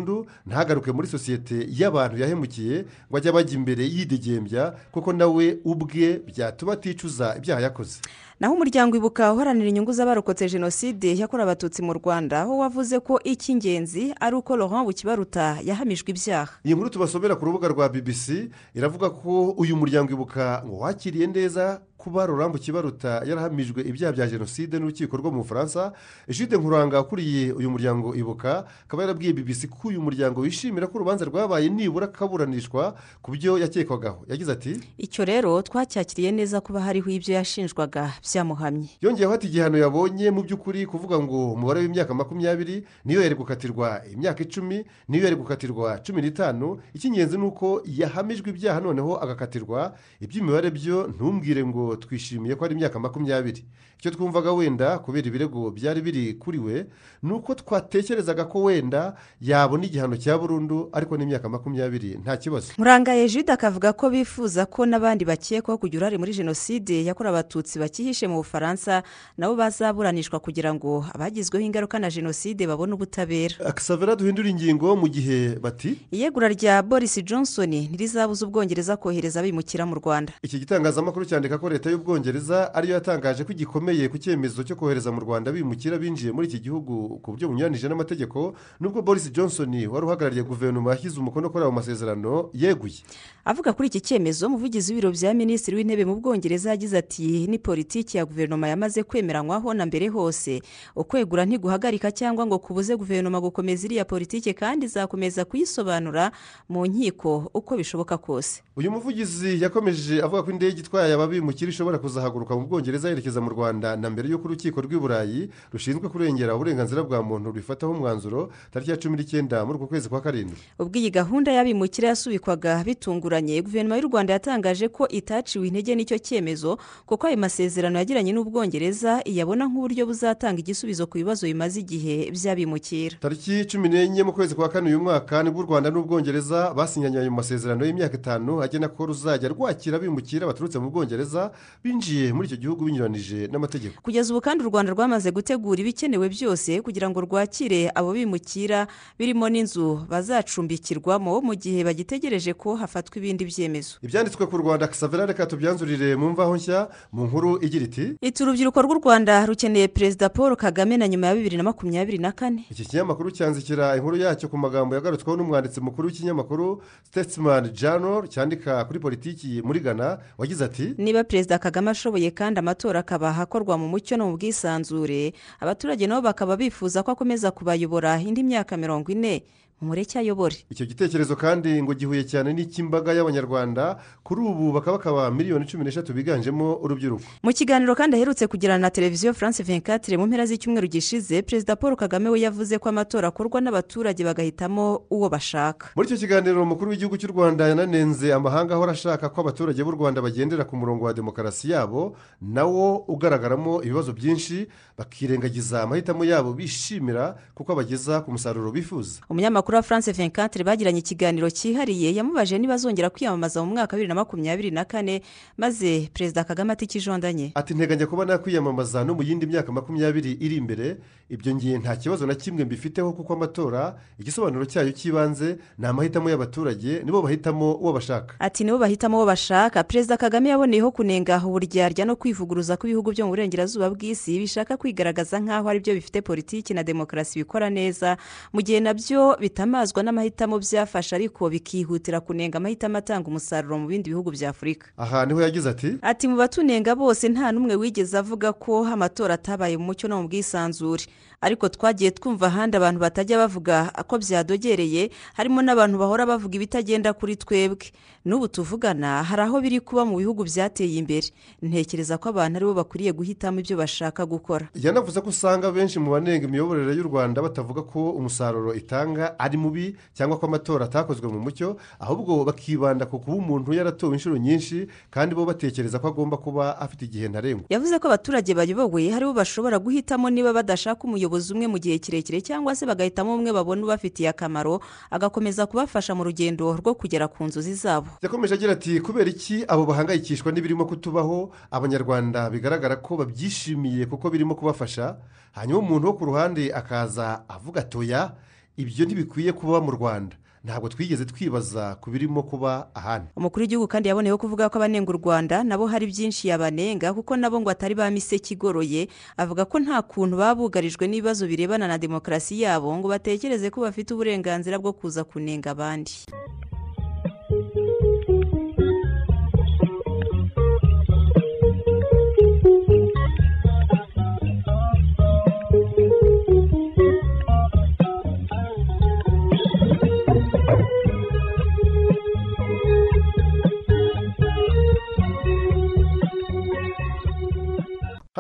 ntagaruke 0.47 0.93
muri 0.93 1.09
sosiyete 1.09 1.67
y'abantu 1.71 2.17
yahemukiye 2.19 2.85
ngo 3.11 3.17
ajye 3.19 3.31
abajya 3.31 3.55
imbere 3.59 3.85
yidegembya 3.85 4.75
kuko 4.93 5.13
nawe 5.13 5.59
ubwe 5.65 6.23
byatuma 6.27 6.73
aticuza 6.73 7.35
ibyaha 7.39 7.61
yakoze. 7.61 8.01
Naho 8.41 8.55
umuryango 8.55 8.97
ibuka 8.97 9.33
uharanira 9.33 9.69
inyungu 9.69 9.93
z'abarokotse 9.93 10.49
jenoside 10.51 11.15
yakorewe 11.19 11.43
abatutsi 11.47 11.83
mu 11.83 11.93
rwanda 11.95 12.41
aho 12.43 12.59
wavuze 12.59 12.99
ko 13.01 13.21
icy'ingenzi 13.25 14.11
ari 14.21 14.37
uko 14.37 14.57
Laurent 14.57 14.85
bukibaruta 14.87 15.59
yahamijwe 15.63 16.11
ibyaha. 16.11 16.53
Iyi 16.67 16.75
nkuru 16.75 16.91
tubasomera 16.91 17.37
ku 17.39 17.45
rubuga 17.47 17.69
rwa 17.69 17.89
bbc 17.89 18.51
iravuga 18.75 19.11
ko 19.11 19.55
uyu 19.55 19.77
muryango 19.77 20.11
ibuka 20.13 20.63
ngo 20.67 20.77
wakiriye 20.83 21.27
neza 21.31 21.81
kuba 21.97 22.27
rurambu 22.27 22.59
kibaruta 22.59 23.23
yarahamijwe 23.27 23.83
ibyaha 23.83 24.13
bya 24.13 24.27
jenoside 24.27 24.75
n'urukiko 24.79 25.17
rwo 25.17 25.31
mu 25.31 25.39
bufaransa 25.43 25.93
jude 26.29 26.57
nkuranga 26.57 27.01
ukuriye 27.01 27.53
uyu 27.53 27.71
muryango 27.71 28.15
ibuka 28.15 28.65
akaba 28.85 29.03
yarabwiye 29.03 29.33
bbc 29.33 29.67
ko 29.71 29.89
uyu 29.89 30.01
muryango 30.03 30.41
wishimira 30.41 30.87
ko 30.87 30.99
urubanza 30.99 31.25
rwabaye 31.25 31.69
nibura 31.69 32.07
kaburanishwa 32.07 32.95
ku 33.23 33.31
byo 33.33 33.59
yakekwagaho 33.59 34.25
yagize 34.29 34.53
ati 34.53 34.73
icyo 34.99 35.25
rero 35.25 35.63
twacyakiriye 35.63 36.33
neza 36.33 36.61
kuba 36.61 36.81
hariho 36.81 37.11
ibyo 37.11 37.35
yashinjwaga 37.35 38.13
byamuhamye. 38.23 38.89
Yongeyeho 39.01 39.33
ati 39.33 39.47
igihano 39.47 39.79
yabonye 39.79 40.31
mu 40.31 40.43
by'ukuri 40.43 40.87
kuvuga 40.87 41.17
ngo 41.23 41.53
umubare 41.57 41.81
w'imyaka 41.81 42.15
makumyabiri 42.15 42.85
niyo 43.05 43.23
yari 43.23 43.35
gukatirwa 43.35 44.03
imyaka 44.13 44.43
icumi 44.43 44.85
niyo 45.09 45.25
yari 45.25 45.37
gukatirwa 45.37 45.99
cumi 46.05 46.21
n'itanu. 46.23 46.79
Icy'ingenzi 46.95 47.39
ni 47.39 47.45
uko 47.47 47.81
yahamijwe 47.87 48.51
ibyaha 48.51 48.81
noneho 48.81 49.17
agakatirwa. 49.23 49.95
Iby'imibare 50.21 50.71
byo 50.71 51.07
ntumbwire 51.15 51.65
ngo 51.67 51.94
twishimiye 51.97 52.55
ko 52.55 52.65
ari 52.65 52.75
imyaka 52.75 52.99
makumyabiri. 52.99 53.65
Icyo 53.99 54.11
twumvaga 54.11 54.53
wenda 54.53 54.99
kubera 54.99 55.27
ibirego 55.29 55.71
byari 55.71 56.01
biri 56.03 56.35
kuri 56.35 56.59
we 56.59 56.87
ni 57.23 57.33
uko 57.33 57.55
twatekerezaga 57.55 58.45
ko 58.45 58.63
wenda 58.63 59.15
yabona 59.41 59.85
igihano 59.87 60.17
cya 60.17 60.39
burundu 60.39 60.89
ariko 60.93 61.17
n'imyaka 61.17 61.49
makumyabiri 61.49 62.19
nta 62.23 62.37
kibazo. 62.37 62.73
Murangaye 62.79 63.29
jude 63.29 63.53
akavuga 63.53 63.93
ko 63.93 64.11
bifuza 64.11 64.67
ko 64.67 64.85
n'abandi 64.87 65.25
bakekwaho 65.25 65.79
kugira 65.79 65.99
uruhare 66.05 66.19
muri 66.19 66.33
jenoside 66.37 67.05
yakorewe 67.05 67.33
abatutsi 67.39 67.79
bakihishe 67.79 68.29
mu 68.29 68.37
bufaransa 68.45 69.03
nabo 69.39 69.55
bazaburanishwa 69.57 70.37
kugira 70.41 70.75
ngo 70.75 71.07
abagizweho 71.15 71.65
ingaruka 71.65 71.97
na 71.99 72.11
jenoside 72.11 72.67
babone 72.67 72.93
ubutabera. 72.93 73.57
Akisavera 73.65 74.17
duhindura 74.17 74.49
ingingo 74.53 74.97
mu 74.97 75.09
gihe 75.09 75.57
bati 75.57 75.97
iyegura 76.13 76.49
rya 76.53 76.83
boris 76.83 77.17
johnson 77.25 77.71
ntirizabuza 77.73 78.45
ubwongereza 78.47 78.97
kohereza 79.01 79.41
abimukira 79.41 79.87
mu 79.89 79.95
rwanda. 79.97 80.33
Iki 80.43 80.59
gitangazamakuru 80.59 81.25
cyandika 81.25 81.57
ko 81.59 81.69
leta 81.75 81.91
y'ubwongereza 81.91 82.75
ariyo 82.75 82.95
yatangaje 82.95 83.45
ko 83.45 83.53
gikomeye 83.53 84.07
ku 84.09 84.15
cyemezo 84.19 84.63
cyo 84.63 84.77
kohereza 84.79 85.11
mu 85.13 85.21
rwanda 85.21 85.51
bimukira 85.53 85.99
binjiye 85.99 86.31
muri 86.33 86.47
iki 86.47 86.61
gihugu 86.63 87.19
ku 87.19 87.31
buryo 87.35 87.49
bunyuranije 87.51 87.89
n'amategeko 87.91 88.55
nubwo 88.81 89.03
boris 89.03 89.27
johnson 89.33 89.75
wari 89.91 90.07
uhagarariye 90.07 90.43
guverinoma 90.47 90.91
yashyize 90.95 91.19
umukono 91.19 91.51
kuri 91.51 91.65
ayo 91.67 91.73
masezerano 91.75 92.51
yeguye. 92.55 93.03
Avuga 93.45 93.73
kuri 93.73 93.89
iki 93.91 94.01
cyemezo 94.01 94.47
umuvugizi 94.47 94.93
w'ibiro 94.95 95.11
bya 95.11 95.35
minisitiri 95.35 95.77
w'intebe 95.77 96.05
mu 96.07 96.15
bwongereza 96.23 96.71
yagize 96.71 96.95
ati 96.99 97.47
ni 97.51 97.59
politiki 97.59 98.17
ya 98.17 98.25
guverinoma 98.25 98.69
yamaze 98.71 99.03
kwemeranywaho 99.03 99.75
na 99.75 99.87
mbere 99.87 100.09
hose. 100.09 100.63
Ukwegura 100.97 101.45
ntiguhagarika 101.45 102.13
cyangwa 102.15 102.47
ngo 102.47 102.59
kubuze 102.63 102.95
guverinoma 102.97 103.41
gukomeza 103.43 103.87
iriya 103.91 104.05
politiki 104.07 104.55
kandi 104.55 104.87
izakomeza 104.87 105.45
kuyisobanura 105.45 106.31
mu 106.71 106.87
nkiko 106.87 107.51
uko 107.55 107.77
bishoboka 107.77 108.15
kose. 108.19 108.63
Uyu 108.77 108.91
muvugizi 108.91 109.59
yakomeje 109.63 110.23
avuga 110.23 110.43
ko 110.43 110.51
indege 110.51 110.81
itwaye 110.81 111.15
ababimukira 111.15 111.64
ishobora 111.71 111.99
kuzahaguruka 111.99 112.57
mu 112.57 112.67
bwongereza 112.67 113.09
yerekeza 113.09 113.41
mu 113.41 113.51
rwanda 113.51 113.97
na 113.97 114.11
mbere 114.11 114.29
y'uko 114.29 114.49
urukiko 114.49 114.81
rw'i 114.81 114.99
burayi 114.99 115.51
rushinzwe 115.73 116.09
kurengera 116.09 116.55
uburenganzira 116.55 117.03
bwa 117.03 117.23
muntu 117.23 117.49
rubifataho 117.49 117.93
umwanzuro 117.93 118.51
tariki 118.73 118.91
ya 118.91 118.97
cumi 118.97 119.17
n'icyenda 119.17 119.65
muri 119.65 119.77
uku 119.79 119.87
kwezi 119.87 120.09
kwa 120.09 120.21
karindwi. 120.21 120.57
Ubwo 120.79 120.99
iyi 120.99 121.11
gahunda 121.11 121.53
y'abimukira 121.53 122.09
yasubikwaga 122.09 122.85
bitunguranye. 122.85 123.63
Guverinoma 123.63 123.97
y'u 123.97 124.09
rwanda 124.09 124.33
yatangaje 124.33 124.89
ko 124.89 125.09
itaciwe 125.09 125.67
intege 125.69 125.95
n'icyo 125.95 126.19
cyemezo 126.19 126.79
kuko 127.07 127.27
ayo 127.27 127.37
masezerano 127.37 127.99
yagiranye 127.99 128.33
n'ubwongereza 128.33 129.23
iyabona 129.25 129.65
nk'uburyo 129.71 130.07
buzatanga 130.07 130.59
igisubizo 130.61 131.07
ku 131.07 131.19
bibazo 131.19 131.47
bimaze 131.47 131.81
igihe 131.81 132.31
by'abimukira. 132.35 133.17
Tariki 133.21 133.65
cumi 133.71 133.89
n'enye 133.89 134.23
mu 134.23 134.33
kwezi 134.33 134.55
kwa 134.55 134.69
kane 134.69 134.89
uyu 134.89 135.01
mwaka 135.01 135.43
ni 135.43 135.51
bwo 135.51 135.61
u 135.63 135.67
rwanda 135.67 135.91
n'ubwongereza 135.91 136.75
basinyanye 136.75 137.19
ayo 137.19 137.31
masezerano 137.31 137.85
y'imyaka 137.87 138.15
itanu 138.17 138.63
agena 138.63 138.89
ko 138.89 139.07
ruzajya 139.07 139.49
rwakira 139.49 139.97
abimukira 139.97 140.47
baturutse 140.47 140.79
mu 140.79 140.91
bwongereza 140.91 141.51
binjiye 141.85 142.33
muri 142.33 142.47
icyo 142.49 142.57
gihugu 142.59 142.85
binyuranije 142.85 143.49
n'amategeko. 143.53 144.03
Kugeza 144.03 144.33
ubu 144.33 144.41
kandi 144.41 144.65
u 144.65 144.69
rwanda 144.71 144.93
rwamaze 144.93 145.31
gutegura 145.31 145.81
ibikenewe 145.81 146.29
byose 146.29 146.81
kugira 146.81 147.11
ngo 147.11 147.21
rwakire 147.21 147.91
abo 147.95 148.13
bimukira 148.17 148.87
birimo 149.19 149.49
n'inzu 149.49 150.07
bazacumbikirwamo 150.09 151.41
mu 151.41 151.55
gihe 151.55 151.85
bagitegereje 151.85 152.53
ko 152.55 152.75
hafatwa 152.77 153.17
ibindi 153.19 153.45
byemezo. 153.45 153.99
Ibyanditswe 154.03 154.47
ku 154.47 154.57
rwanda 154.57 154.89
kisavera 154.89 155.27
reka 155.27 155.47
tubyanzurire 155.47 156.17
mu 156.17 156.31
mvaho 156.33 156.57
nshya 156.57 156.89
mu 157.13 157.27
nkuru 157.29 157.59
igira 157.61 157.85
iti 157.85 158.05
iti 158.21 158.39
urubyiruko 158.43 158.79
rw'u 158.83 158.99
rwanda 159.05 159.45
rukeneye 159.47 159.89
perezida 159.93 160.29
paul 160.33 160.57
kagame 160.57 160.97
na 160.97 161.09
nyuma 161.09 161.27
ya 161.27 161.35
bibiri 161.37 161.57
na 161.57 161.63
makumyabiri 161.69 162.19
na 162.19 162.33
kane. 162.33 162.65
Iki 162.71 162.85
kinyamakuru 162.89 163.31
cyanzikira 163.31 163.97
inkuru 163.97 164.17
yacyo 164.17 164.49
ku 164.49 164.57
magambo 164.57 164.95
yagarutsweho 164.95 165.37
n'umwanditsi 165.37 165.81
mukuru 165.85 166.09
w'ikinyamakuru 166.09 166.81
statesman 167.05 167.69
journal 167.77 168.25
cyandika 168.33 168.85
kuri 168.89 168.99
politiki 168.99 169.61
muri 169.65 169.81
ghana 169.85 170.19
wagize 170.39 170.65
ati 170.65 170.95
niba 170.99 171.25
perezida 171.25 171.44
kagame 171.59 171.91
ashoboye 171.91 172.31
kandi 172.31 172.59
amatora 172.59 173.01
akaba 173.01 173.29
akorwa 173.37 173.77
mu 173.79 173.89
mucyo 173.89 174.17
no 174.17 174.27
mu 174.31 174.37
bwisanzure. 174.37 175.33
Abaturage 175.61 176.07
nabo 176.07 176.23
bakaba 176.33 176.57
bifuza 176.57 177.03
ko 177.03 177.13
akomeza 177.13 177.51
kubayobora 177.51 178.17
indi 178.21 178.43
myaka 178.43 178.77
mirongo 178.77 179.13
ine. 179.13 179.45
Mumureke 179.81 180.19
ayobore. 180.19 180.57
Icyo 180.71 180.87
gitekerezo 180.87 181.37
kandi 181.37 181.83
ngo 181.83 181.95
gihuye 181.95 182.25
cyane 182.25 182.53
n'icy'imbaga 182.53 183.13
y'abanyarwanda 183.13 183.99
kuri 184.23 184.41
ubu 184.41 184.73
bakaba 184.73 184.97
bakaba 184.99 185.31
miliyoni 185.31 185.67
cumi 185.67 185.85
n'eshatu 185.85 186.13
biganjemo 186.15 186.79
urubyiruko. 186.83 187.25
Mu 187.43 187.53
kiganiro 187.53 187.95
kandi 187.95 188.17
aherutse 188.17 188.47
kugirana 188.47 188.79
na 188.87 188.91
televiziyo 188.91 189.35
france 189.35 189.63
venkatire 189.63 190.17
mu 190.17 190.27
mpera 190.27 190.47
z'icyumweru 190.47 190.87
gishize 190.89 191.43
perezida 191.43 191.77
paul 191.77 191.97
kagame 191.97 192.29
we 192.31 192.41
yavuze 192.41 192.79
ko 192.79 192.89
amatora 192.89 193.29
akorwa 193.29 193.61
n'abaturage 193.61 194.25
bagahitamo 194.25 195.05
uwo 195.11 195.29
bashaka. 195.29 195.91
Muri 195.97 196.09
icyo 196.09 196.17
kiganiro 196.19 196.63
umukuru 196.63 196.91
w'igihugu 196.91 197.17
cy'u 197.21 197.33
rwanda 197.35 197.69
yananenze 197.69 198.33
amahanga 198.33 198.75
ahora 198.75 198.93
ashaka 198.93 199.29
ko 199.29 199.41
abaturage 199.45 199.83
b'u 199.85 199.93
rwanda 199.99 200.23
bagendera 200.23 200.65
ku 200.65 200.77
murongo 200.77 201.05
wa 201.05 201.13
demokarasi 201.13 201.71
yabo 201.77 202.17
nawo 202.41 203.05
ugaragaramo 203.09 203.83
ibibazo 203.83 204.13
byinshi 204.17 204.69
bakirengagiza 204.99 205.83
amahitamo 205.83 206.25
yabo 206.25 206.53
bishimira 206.53 207.37
kuko 207.55 207.73
abageza 207.73 208.21
ku 208.25 208.33
musaruro 208.33 208.71
bifuza. 208.73 209.21
Umunyamakuru 209.65 209.77
wa 209.77 209.83
france 209.83 210.13
venkatire 210.13 210.65
bagiranye 210.65 210.99
ikiganiro 210.99 211.51
cyihariye 211.51 212.15
yamubajije 212.15 212.59
niba 212.59 212.75
azongera 212.75 213.11
kwiyamamaza 213.11 213.65
mu 213.65 213.73
mwaka 213.73 213.93
wa 213.93 213.99
bibiri 213.99 214.09
na 214.09 214.15
makumyabiri 214.15 214.71
na 214.71 214.85
kane 214.85 215.23
maze 215.57 216.09
perezida 216.13 216.45
kagame 216.45 216.73
ati 216.73 216.85
ikijondanye 216.85 217.53
ati 217.55 217.75
nteganya 217.75 218.07
kuba 218.07 218.25
nakwiyamamaza 218.25 219.05
no 219.05 219.15
mu 219.15 219.23
yindi 219.23 219.47
myaka 219.47 219.73
makumyabiri 219.73 220.33
iri 220.41 220.57
imbere 220.57 220.97
ibyo 221.31 221.55
ngiye 221.55 221.79
nta 221.79 221.97
kibazo 221.97 222.27
na 222.27 222.35
kimwe 222.35 222.65
mbifiteho 222.65 223.13
kuko 223.13 223.33
amatora 223.33 223.97
igisobanuro 224.21 224.65
cyayo 224.65 224.93
cy'ibanze 224.93 225.57
ni 225.79 225.87
amahitamo 225.87 226.31
y'abaturage 226.31 227.01
nibo 227.05 227.23
bahitamo 227.23 227.75
uwo 227.75 227.93
bashaka. 227.93 228.35
Ati 228.39 228.65
nibo 228.65 228.79
bahitamo 228.79 229.17
uwo 229.17 229.27
bashaka. 229.27 229.85
Perezida 229.85 230.17
kagame 230.17 230.49
yaboneyeho 230.49 230.91
kunenga 230.93 231.41
uburyarya 231.47 232.05
no 232.05 232.17
kwivuguruza 232.17 232.77
ko 232.77 232.87
ibihugu 232.87 233.11
byo 233.17 233.25
mu 233.25 233.31
burengerazuba 233.33 233.91
bw'isi 233.91 234.37
bishaka 234.39 234.77
kwigaragaza 234.77 235.41
nk'aho 235.41 235.69
ari 235.69 235.81
byo 235.81 235.95
bifite 235.97 236.21
politiki 236.21 236.75
na 236.77 236.83
demokarasi 236.85 237.39
bikora 237.41 237.71
neza. 237.73 238.17
Mu 238.53 238.61
gihe 238.61 238.81
na 238.85 238.93
byo 238.95 239.37
bitamazwa 239.59 240.03
n'amahitamo 240.03 240.59
byafashe 240.59 241.15
ariko 241.17 241.49
bikihutira 241.51 242.21
kunenga 242.21 242.59
amahitamo 242.59 242.99
atanga 242.99 243.29
umusaruro 243.31 243.79
mu 243.79 243.87
bindi 243.87 244.11
bihugu 244.11 244.31
bya 244.35 244.51
afurika. 244.51 244.87
Aha 244.99 245.27
ni 245.27 245.33
ho 245.35 245.41
yagize 245.43 245.71
ati 245.71 245.99
ati 246.03 246.29
mu 246.29 246.37
batunenga 246.37 246.95
bose 246.99 247.29
nta 247.29 247.53
n'umwe 247.55 247.75
wigeze 247.79 248.19
avuga 248.19 248.53
ko 248.53 248.83
amatora 248.87 249.35
atabaye 249.39 249.77
mu 249.79 249.85
mucyo 249.95 250.09
no 250.11 250.23
mu 250.23 250.29
bwisanzure. 250.29 251.07
Ariko 251.45 251.69
twagiye 251.69 252.11
twumva 252.17 252.47
ahandi 252.49 252.77
abantu 252.81 252.99
batajya 253.05 253.37
bavuga 253.45 253.93
ko 254.09 254.17
byadogereye 254.17 255.13
harimo 255.37 255.61
n'abantu 255.61 256.01
bahora 256.01 256.25
bavuga 256.25 256.57
ibitagenda 256.57 257.13
kuri 257.13 257.37
twebwe. 257.37 257.93
N'ubu 258.25 258.49
tuvugana 258.49 259.21
hari 259.21 259.43
aho 259.45 259.61
biri 259.61 259.85
kuba 259.85 260.09
mu 260.09 260.17
bihugu 260.17 260.49
byateye 260.49 260.97
imbere. 260.97 261.29
Ntekereza 261.61 262.17
ko 262.17 262.33
abantu 262.33 262.57
ari 262.57 262.65
bo 262.65 262.73
bakwiriye 262.81 263.13
guhitamo 263.13 263.61
ibyo 263.61 263.77
bashaka 263.77 264.25
gukora. 264.25 264.73
Yanavuze 264.73 265.21
ko 265.21 265.29
usanga 265.29 265.69
benshi 265.69 266.01
mu 266.01 266.17
banenga 266.17 266.49
imiyoborere 266.49 266.97
y'u 266.97 267.05
rwanda 267.05 267.45
batavuga 267.45 267.85
ko 267.85 268.17
umusaruro 268.17 268.73
itanga 268.73 269.37
ari 269.37 269.61
mubi 269.61 269.93
cyangwa 270.17 270.41
ko 270.41 270.47
amatora 270.49 270.89
atakozwe 270.89 271.29
mu 271.29 271.37
mucyo 271.45 271.77
ahubwo 272.01 272.49
bakibanda 272.49 273.05
ku 273.05 273.21
kuba 273.21 273.37
umuntu 273.37 273.77
yaratowe 273.77 274.17
inshuro 274.17 274.41
nyinshi 274.41 274.89
kandi 275.13 275.37
bo 275.37 275.45
batekereza 275.45 276.01
ko 276.01 276.09
agomba 276.09 276.41
kuba 276.41 276.81
afite 276.81 277.05
igihe 277.05 277.29
ntarengwa. 277.29 277.69
Yavuze 277.69 277.93
ko 278.01 278.09
abaturage 278.09 278.57
bayobowe 278.57 279.13
ari 279.13 279.25
bo 279.29 279.37
bashobora 279.37 279.77
guhitamo 279.77 280.33
niba 280.33 280.57
badashaka 280.57 281.05
umuyobozi 281.05 281.34
umwe 281.55 281.67
mu 281.67 281.79
gihe 281.83 281.99
kirekire 281.99 282.39
cyangwa 282.39 282.77
se 282.77 282.87
bagahitamo 282.87 283.35
umwe 283.35 283.51
babona 283.51 283.83
ubafitiye 283.83 284.29
akamaro 284.31 284.79
agakomeza 285.11 285.67
kubafasha 285.67 286.15
mu 286.15 286.23
rugendo 286.23 286.71
rwo 286.79 286.95
kugera 286.95 287.27
ku 287.27 287.43
nzozi 287.45 287.75
zabo. 287.75 288.07
Yakomeje 288.23 288.55
agira 288.55 288.73
ati 288.79 289.01
kubera 289.03 289.27
iki 289.31 289.65
abo 289.69 289.83
bahangayikishwa 289.91 290.53
n'ibirimo 290.53 290.87
kutubaho 290.87 291.51
abanyarwanda 291.71 292.47
bigaragara 292.51 292.97
ko 293.03 293.17
babyishimiye 293.19 294.07
kuko 294.07 294.31
birimo 294.31 294.55
kubafasha. 294.55 295.17
Hanyuma 295.53 295.79
umuntu 295.83 296.07
wo 296.07 296.13
ku 296.15 296.25
ruhande 296.25 296.71
akaza 296.75 297.43
avuga 297.49 297.81
atoya 297.83 298.35
ibyo 298.77 299.07
ntibikwiye 299.07 299.53
kuba 299.53 299.81
mu 299.81 299.91
rwanda. 299.91 300.37
Ntabwo 300.65 300.89
twigeze 300.89 301.25
twibaza 301.29 301.95
ku 302.01 302.11
birimo 302.11 302.43
kuba 302.43 302.89
ahandi. 302.95 303.29
Umukuru 303.37 303.61
w'igihugu 303.63 303.89
kandi 303.89 304.09
yaboneyeho 304.09 304.39
kuvuga 304.41 304.69
ko 304.73 304.79
abanenga 304.81 305.11
u 305.13 305.19
rwanda 305.21 305.57
nabo 305.65 305.85
hari 305.87 306.07
byinshi 306.09 306.49
yabanenga 306.49 307.13
kuko 307.13 307.37
nabo 307.37 307.61
ngo 307.61 307.69
atari 307.71 307.93
ba 307.95 308.09
miseke 308.11 308.55
igoroye 308.57 309.09
avuga 309.37 309.65
ko 309.69 309.77
nta 309.85 310.01
kuntu 310.03 310.41
baba 310.41 310.55
bugarijwe 310.65 311.05
n'ibibazo 311.07 311.45
birebana 311.47 311.85
na 311.85 312.01
demokarasi 312.01 312.65
yabo 312.65 312.89
ngo 312.97 313.07
batekereze 313.13 313.69
ko 313.71 313.85
bafite 313.85 314.17
uburenganzira 314.17 314.81
bwo 314.81 314.93
kuza 314.97 315.21
kunenga 315.25 315.77
abandi. 315.77 316.25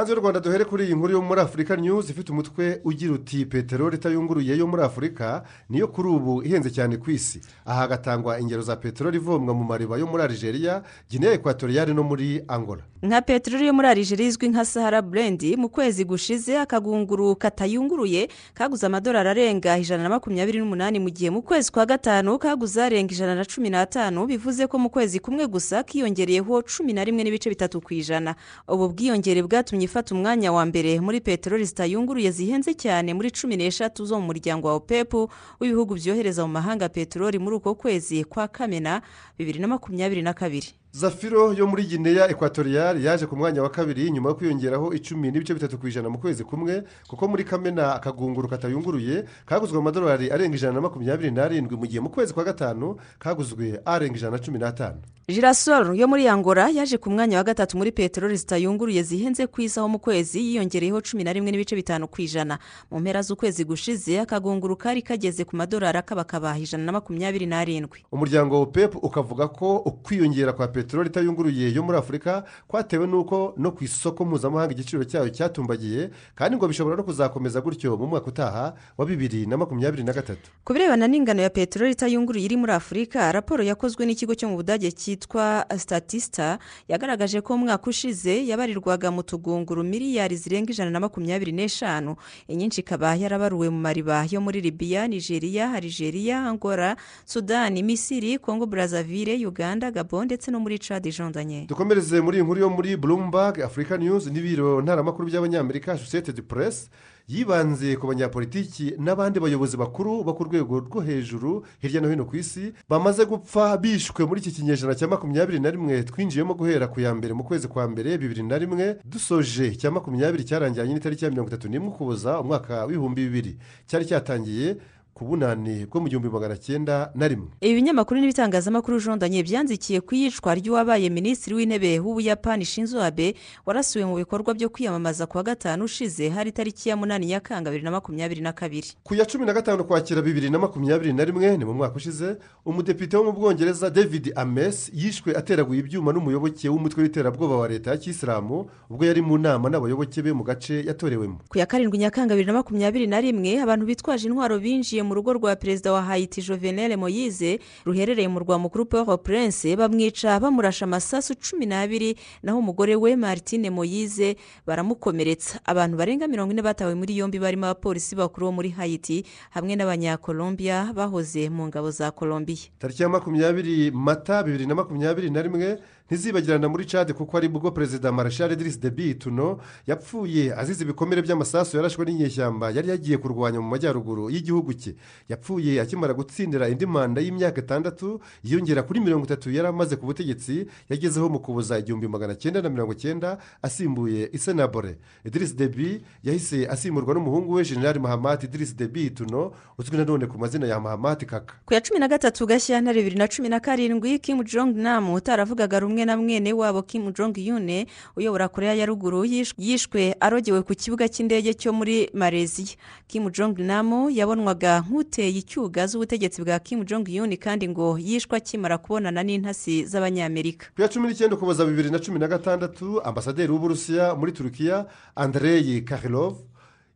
Hanze 0.04 0.12
y'u 0.12 0.20
rwanda 0.20 0.40
duhere 0.40 0.64
kuri 0.64 0.84
iyi 0.84 0.94
nkuru 0.94 1.12
yo 1.12 1.22
muri 1.22 1.40
afurika 1.40 1.76
news 1.76 2.10
ifite 2.10 2.32
umutwe 2.32 2.80
ugira 2.84 3.12
uti 3.12 3.46
peteroli 3.46 3.96
itayunguruye 3.96 4.56
yo 4.58 4.66
muri 4.66 4.82
afurika 4.82 5.42
niyo 5.70 5.88
kuri 5.88 6.08
ubu 6.08 6.42
ihenze 6.42 6.70
cyane 6.70 6.96
ku 6.96 7.10
isi. 7.10 7.40
Aha 7.64 7.80
hagatangwa 7.80 8.40
ingero 8.40 8.62
za 8.62 8.76
peteroli 8.76 9.16
ivomwa 9.16 9.54
mu 9.54 9.64
mariba 9.64 9.96
yo 9.98 10.06
muri 10.06 10.22
arigeria 10.22 10.82
guinea 11.10 11.32
ekwatoriyari 11.32 11.94
no 11.94 12.02
muri 12.02 12.44
angola. 12.48 12.82
Nka 13.02 13.22
peteroli 13.22 13.66
yo 13.66 13.72
muri 13.72 13.88
arigeria 13.88 14.26
izwi 14.28 14.48
nka 14.48 14.64
sahara 14.64 15.02
burendi 15.02 15.56
mu 15.56 15.68
kwezi 15.68 16.04
gushize 16.04 16.58
akagunguru 16.58 17.36
katayunguruye 17.36 18.28
kaguze 18.54 18.86
amadolari 18.86 19.28
arenga 19.28 19.78
ijana 19.78 20.02
na 20.02 20.08
makumyabiri 20.08 20.58
n'umunani 20.58 20.98
mu 21.00 21.08
gihe 21.10 21.30
mu 21.30 21.42
kwezi 21.42 21.72
kwa 21.72 21.86
gatanu 21.86 22.38
kaguze 22.38 22.82
arenga 22.82 23.12
ijana 23.14 23.34
na 23.34 23.44
cumi 23.44 23.70
n'atanu 23.70 24.26
bivuze 24.26 24.66
ko 24.66 24.78
mu 24.78 24.90
kwezi 24.90 25.20
kumwe 25.20 25.46
gusa 25.46 25.82
kiyongereyeho 25.82 26.62
cumi 26.62 26.92
na 26.92 27.04
rimwe 27.04 27.24
n'ibice 27.24 27.48
bitatu 27.50 27.80
ku 27.80 27.94
ijana. 27.94 28.34
Ubu 28.68 28.88
bwiyongere 28.88 29.42
bwatumye 29.42 29.84
ifata 29.94 30.10
umwanya 30.14 30.50
wa 30.52 30.66
mbere 30.66 30.98
muri 31.00 31.20
peteroli 31.22 31.64
zitayunguruye 31.64 32.30
zihenze 32.34 32.74
cyane 32.74 33.14
muri 33.14 33.30
cumi 33.30 33.54
n'eshatu 33.56 34.02
zo 34.06 34.18
mu 34.18 34.26
muryango 34.26 34.66
wa 34.68 34.74
opepu 34.74 35.30
w'ibihugu 35.62 35.94
byohereza 35.94 36.42
mu 36.46 36.52
mahanga 36.58 36.88
peteroli 36.90 37.38
muri 37.38 37.56
uko 37.62 37.74
kwezi 37.78 38.24
kwa 38.26 38.48
kamena 38.50 39.02
bibiri 39.38 39.58
na 39.62 39.68
makumyabiri 39.70 40.22
na 40.22 40.34
kabiri. 40.34 40.74
Zafiro 40.94 41.52
yo 41.52 41.66
muri 41.66 41.82
guinea 41.84 42.28
ekwatoriyari 42.28 43.04
yaje 43.04 43.26
ku 43.26 43.36
mwanya 43.36 43.62
wa 43.62 43.70
kabiri 43.70 44.10
nyuma 44.10 44.28
yo 44.28 44.34
kwiyongeraho 44.34 44.94
icumi 44.94 45.30
n'ibice 45.30 45.54
bitatu 45.54 45.78
ku 45.78 45.88
ijana 45.88 46.08
mu 46.08 46.18
kwezi 46.18 46.44
kumwe 46.44 46.82
kuko 47.08 47.28
muri 47.28 47.44
kamena 47.44 47.94
akagunguru 47.94 48.48
katayunguruye 48.48 49.24
kaguzwe 49.46 49.78
amadolari 49.78 50.30
arenga 50.30 50.56
ijana 50.56 50.74
na 50.74 50.80
makumyabiri 50.80 51.30
n'arindwi 51.30 51.76
mu 51.76 51.86
gihe 51.86 52.00
mu 52.00 52.10
kwezi 52.10 52.32
kwa 52.34 52.44
gatanu 52.44 52.96
kaguzwe 53.18 53.80
arenga 53.84 54.16
ijana 54.16 54.36
na 54.36 54.42
cumi 54.42 54.58
n'atanu. 54.58 55.02
Girasoro 55.28 55.94
yo 55.94 56.06
muri 56.08 56.28
angola 56.28 56.68
yaje 56.70 56.98
ku 56.98 57.10
mwanya 57.10 57.36
wa 57.38 57.44
gatatu 57.44 57.76
muri 57.76 57.92
peteroli 57.92 58.36
zitayunguruye 58.36 59.02
zihenze 59.02 59.46
ku 59.46 59.60
isi 59.62 59.80
aho 59.80 59.88
mu 59.88 59.98
kwezi 59.98 60.38
yiyongereyeho 60.38 61.00
cumi 61.00 61.24
na 61.24 61.32
rimwe 61.32 61.50
n'ibice 61.50 61.74
bitanu 61.76 62.06
ku 62.08 62.20
ijana. 62.22 62.58
Mu 62.90 63.00
mpera 63.00 63.22
z'ukwezi 63.22 63.64
gushize 63.64 64.20
akagunguru 64.20 64.76
kari 64.76 65.02
kageze 65.02 65.44
ku 65.44 65.56
madolari 65.56 65.98
akabakaba 65.98 66.54
ijana 66.58 66.84
na 66.84 66.92
makumyabiri 66.92 67.46
n'arindwi. 67.46 68.04
Umuryango 68.12 68.66
pepu 68.66 68.98
ukavuga 68.98 69.48
ko 69.48 69.76
ukwiyongera 69.76 70.52
kwa 70.52 70.68
peteroli 70.68 70.83
itayunguruye 70.92 71.72
yo 71.72 71.82
muri 71.82 71.98
afurika 71.98 72.44
kwatewe 72.68 73.06
n'uko 73.06 73.54
no 73.56 73.72
ku 73.72 73.84
isoko 73.84 74.24
mpuzamahanga 74.24 74.72
igiciro 74.72 75.04
cyayo 75.04 75.28
cyatumbagiye 75.28 76.10
kandi 76.34 76.56
ngo 76.56 76.68
bishobora 76.68 76.96
no 76.96 77.02
kuzakomeza 77.04 77.60
gutyo 77.60 77.96
mu 77.96 78.06
mwaka 78.06 78.26
utaha 78.28 78.74
wa 78.98 79.06
bibiri 79.06 79.46
na 79.46 79.56
makumyabiri 79.56 80.04
na 80.04 80.12
gatatu. 80.12 80.50
Ku 80.64 80.72
birebana 80.72 81.06
n'ingano 81.08 81.42
ya 81.42 81.50
peteroli 81.50 81.92
itayunguruye 81.92 82.44
iri 82.44 82.56
muri 82.56 82.72
afurika 82.72 83.32
raporo 83.32 83.62
yakozwe 83.64 84.06
n'ikigo 84.06 84.34
cyo 84.34 84.48
mu 84.48 84.56
budage 84.56 84.90
cyitwa 84.92 85.66
statisita 85.78 86.58
yagaragaje 86.88 87.40
ko 87.40 87.54
umwaka 87.54 87.90
ushize 87.90 88.46
yabarirwaga 88.46 89.10
mu 89.10 89.22
tugunguru 89.22 89.84
miliyari 89.84 90.36
zirenga 90.36 90.70
ijana 90.72 90.90
na 90.90 91.00
makumyabiri 91.00 91.52
n'eshanu. 91.52 92.16
Inyinshi 92.48 92.80
ikaba 92.80 93.14
yarabaruwe 93.16 93.70
mu 93.70 93.78
mariba 93.80 94.24
yo 94.30 94.40
muri 94.40 94.60
libiya 94.60 95.08
nigeria 95.08 95.68
harigeria 95.68 96.46
angola 96.48 96.96
sudani 97.24 97.82
misiri 97.82 98.38
kongo 98.38 98.66
burazavire 98.66 99.34
uganda 99.46 99.90
gabo 99.90 100.24
ndetse 100.24 100.50
no 100.50 100.60
muri 100.60 100.73
cadi 100.78 101.10
jondanye 101.12 101.66
dukomereze 101.66 102.20
muri 102.20 102.36
iyi 102.38 102.44
nkuru 102.44 102.60
yo 102.60 102.70
muri 102.70 102.96
bloomberg 102.96 103.60
afurika 103.60 103.96
news 103.96 104.26
n'ibiro 104.26 104.82
ntaramakuru 104.82 105.28
by'abanyamerika 105.28 105.92
associated 105.92 106.42
press 106.42 106.90
yibanze 107.28 107.96
ku 107.96 108.06
banyapolitiki 108.06 108.94
n'abandi 109.00 109.40
bayobozi 109.40 109.76
bakuru 109.76 110.24
bo 110.24 110.34
ku 110.36 110.44
rwego 110.44 110.80
rwo 110.80 111.00
hejuru 111.00 111.64
hirya 111.80 112.00
no 112.00 112.08
hino 112.12 112.24
ku 112.28 112.36
isi 112.36 112.72
bamaze 112.88 113.24
gupfa 113.24 113.76
bishwe 113.80 114.24
muri 114.28 114.40
iki 114.40 114.52
kinyejana 114.52 114.94
cya 114.94 115.08
makumyabiri 115.08 115.60
na 115.60 115.70
rimwe. 115.70 116.02
Twinjiyemo 116.04 116.54
guhera 116.54 116.86
ku 116.88 117.00
ya 117.00 117.14
mbere 117.16 117.32
mu 117.34 117.44
kwezi 117.44 117.68
kwa 117.68 117.88
mbere 117.88 118.18
bibiri 118.18 118.42
na 118.44 118.58
rimwe 118.58 118.96
dusoje 119.04 119.72
cya 119.76 119.90
makumyabiri 119.90 120.44
cyarangiranye 120.44 120.94
n'itariki 120.94 121.24
ya 121.24 121.30
mirongo 121.30 121.48
itatu 121.48 121.68
n'imwe 121.68 121.88
ukuboza 121.88 122.40
umwaka 122.40 122.84
w'ibihumbi 122.84 123.24
bibiri. 123.24 123.56
Cyari 123.88 124.04
cyatangiye 124.04 124.76
ku 125.14 125.24
bunani 125.24 125.86
bwo 125.86 126.00
mu 126.00 126.08
gihumbi 126.08 126.28
magana 126.28 126.56
cyenda 126.58 127.10
na 127.14 127.28
rimwe. 127.28 127.46
Ibi 127.60 127.74
binyamakuru 127.74 128.20
n'ibitangazamakuru 128.20 128.98
jondanye 129.00 129.42
byanzikiye 129.46 130.00
ku 130.02 130.14
iyicwa 130.14 130.54
ry'uwabaye 130.58 131.06
minisitiri 131.10 131.54
w'intebe 131.56 131.98
w'ubuyapani 132.02 132.64
shinzo 132.66 132.98
abe 133.02 133.34
warasuwe 133.66 134.04
mu 134.04 134.16
bikorwa 134.18 134.54
byo 134.54 134.68
kwiyamamaza 134.68 135.26
ku 135.30 135.36
wa 135.38 135.42
gatanu 135.46 135.84
ushize 135.84 136.28
hari 136.28 136.50
itariki 136.50 136.88
ya 136.88 136.96
munani 136.96 137.26
nyakanga 137.26 137.70
bibiri 137.70 137.84
na 137.84 137.90
makumyabiri 137.90 138.40
na 138.42 138.52
kabiri. 138.52 138.88
Ku 139.06 139.14
ya 139.14 139.24
cumi 139.26 139.46
na 139.46 139.52
gatanu 139.54 139.84
kwakira 139.84 140.22
bibiri 140.22 140.50
na 140.50 140.58
makumyabiri 140.58 141.12
na 141.12 141.24
rimwe 141.24 141.56
ni 141.56 141.64
mu 141.64 141.74
mwaka 141.74 141.94
ushize 141.96 142.36
umudepite 142.66 143.16
wo 143.16 143.24
mu 143.24 143.32
bwongereza 143.32 143.90
david 143.90 144.32
ames 144.36 144.90
yishwe 144.94 145.30
ateraguye 145.36 145.80
ibyuma 145.80 146.12
n'umuyoboke 146.12 146.68
w'umutwe 146.68 147.02
w'iterabwoba 147.02 147.56
wa 147.56 147.68
leta 147.68 147.90
ya 147.90 147.96
kisilamu 147.96 148.66
ubwo 148.90 149.04
yari 149.06 149.22
mu 149.22 149.38
nama 149.38 149.70
n'abayoboke 149.70 150.22
be 150.22 150.32
mu 150.32 150.42
gace 150.44 150.82
yatorewemo. 150.86 151.38
Ku 151.48 151.58
ya 151.58 151.66
karindwi 151.66 151.98
nyakanga 151.98 152.34
bibiri 152.34 152.46
na 152.46 152.58
makumyabiri 152.58 153.06
na 153.06 153.20
rimwe 153.20 153.60
abantu 153.62 153.86
bitwaje 153.86 154.26
intwaro 154.28 154.58
binjiye 154.58 155.03
mu 155.04 155.14
rugo 155.14 155.32
rwa 155.32 155.56
perezida 155.56 155.92
wa 155.92 156.02
hayiti 156.02 156.42
jovenel 156.42 156.96
moyize 156.96 157.58
ruherereye 157.84 158.28
mu 158.28 158.38
rwa 158.40 158.58
mukuru 158.58 158.84
paul 158.86 159.18
prince 159.18 159.76
bamwica 159.76 160.40
bamurasha 160.40 160.84
amasasu 160.84 161.34
cumi 161.36 161.66
n'abiri 161.66 162.16
naho 162.42 162.58
umugore 162.58 162.96
we 162.96 163.16
martine 163.16 163.70
moyize 163.70 164.36
baramukomeretsa. 164.66 165.60
Abantu 165.64 165.96
barenga 165.96 166.28
mirongo 166.28 166.52
ine 166.52 166.62
batawe 166.62 166.94
muri 166.94 167.16
yombi 167.18 167.38
barimo 167.38 167.66
abapolisi 167.66 168.16
bakuru 168.16 168.46
bo 168.46 168.52
muri 168.52 168.70
hayiti 168.70 169.24
hamwe 169.50 169.76
n'abanyakolombia 169.76 170.92
bahoze 170.94 171.50
mu 171.50 171.66
ngabo 171.68 171.90
za 171.90 172.10
kolombiya 172.10 172.72
tariki 172.78 173.02
ya 173.02 173.08
makumyabiri 173.08 173.90
mata 173.90 174.42
bibiri 174.42 174.66
na 174.66 174.74
makumyabiri 174.74 175.30
na 175.30 175.42
rimwe 175.42 175.78
ntizibagirana 176.06 176.68
muri 176.68 176.84
cade 176.84 177.12
kuko 177.12 177.36
ari 177.36 177.48
bwo 177.48 177.70
perezida 177.70 178.12
marashari 178.12 178.56
dirisi 178.56 178.78
debi 178.78 179.14
tuno 179.14 179.58
yapfuye 179.86 180.52
azize 180.56 180.84
ibikomere 180.84 181.22
by'amasasu 181.22 181.76
yarashwe 181.76 182.04
n'inyeshyamba 182.04 182.70
yari 182.70 182.88
yagiye 182.88 183.16
kurwanya 183.18 183.60
mu 183.60 183.68
majyaruguru 183.68 184.30
y'igihugu 184.30 184.74
cye. 184.74 184.94
Yapfuye 185.28 185.80
akimara 185.80 186.12
gutsindira 186.14 186.68
indi 186.68 186.86
manda 186.86 187.20
y'imyaka 187.24 187.60
itandatu 187.60 188.20
yiyongera 188.44 188.82
kuri 188.84 189.00
mirongo 189.00 189.24
itatu 189.24 189.48
yari 189.50 189.68
amaze 189.68 189.96
ku 189.96 190.04
butegetsi 190.06 190.66
yagezeho 190.92 191.28
mu 191.28 191.40
kuboza 191.40 191.78
igihumbi 191.80 192.08
magana 192.08 192.34
cyenda 192.36 192.60
na 192.62 192.68
mirongo 192.68 192.94
cyenda 192.94 193.38
asimbuye 193.62 194.28
isenabore 194.32 194.98
dirisi 195.24 195.54
debi 195.56 196.04
yahise 196.22 196.68
asimburwa 196.68 197.14
n'umuhungu 197.14 197.52
we 197.56 197.64
generali 197.64 197.98
mahamati 197.98 198.46
dirisi 198.48 198.74
debi 198.76 199.10
tuno 199.10 199.52
uzwi 199.78 199.96
nanone 199.96 200.26
ku 200.26 200.36
mazina 200.38 200.66
ya 200.66 200.80
mahamati 200.80 201.24
kaka. 201.26 201.54
Ku 201.64 201.74
ya 201.74 201.80
cumi 201.80 201.96
na 202.00 202.08
gatatu 202.08 202.44
gashyantare 202.46 203.00
bibiri 203.00 203.16
na 203.16 203.28
cumi 203.28 203.48
na 203.48 203.60
karindwi 203.60 204.18
kimu 204.18 204.44
jong 204.44 204.76
namu 204.76 205.14
utaravugaga 205.14 205.80
rumwe 205.80 205.93
na 206.02 206.16
mwene 206.18 206.50
wabo 206.52 206.82
kimu 206.82 207.14
jong 207.14 207.38
yune 207.38 207.86
uyobora 208.18 208.48
korea 208.50 208.74
ya 208.74 208.86
ruguru 208.86 209.22
yishwe 209.58 210.16
arogewe 210.20 210.62
ku 210.66 210.74
kibuga 210.74 211.06
cy'indege 211.08 211.54
cyo 211.54 211.70
muri 211.72 212.10
mareziya 212.10 212.74
kimu 213.06 213.30
jong 213.30 213.54
namu 213.62 214.10
yabonwaga 214.10 214.82
nk'uteye 214.82 215.30
icyuga 215.38 215.86
z'ubutegetsi 215.86 216.42
bwa 216.42 216.58
kimu 216.58 216.82
jong 216.84 217.06
yune 217.08 217.36
kandi 217.38 217.68
ngo 217.70 217.94
yishwe 218.02 218.34
akimara 218.36 218.78
kubonana 218.82 219.22
n'intasi 219.22 219.86
z'abanyamerika. 219.86 220.66
Ku 220.74 220.82
ya 220.82 220.88
cumi 220.90 221.08
n'icyenda 221.08 221.36
ukuboza 221.38 221.64
bibiri 221.64 221.90
na 221.90 221.98
cumi 222.02 222.18
na 222.18 222.26
gatandatu 222.28 222.98
ambasaderi 223.04 223.52
w'uburusiya 223.52 224.14
muri 224.18 224.32
turukiya 224.32 224.86
andereyi 225.14 225.82
karilov 225.84 226.34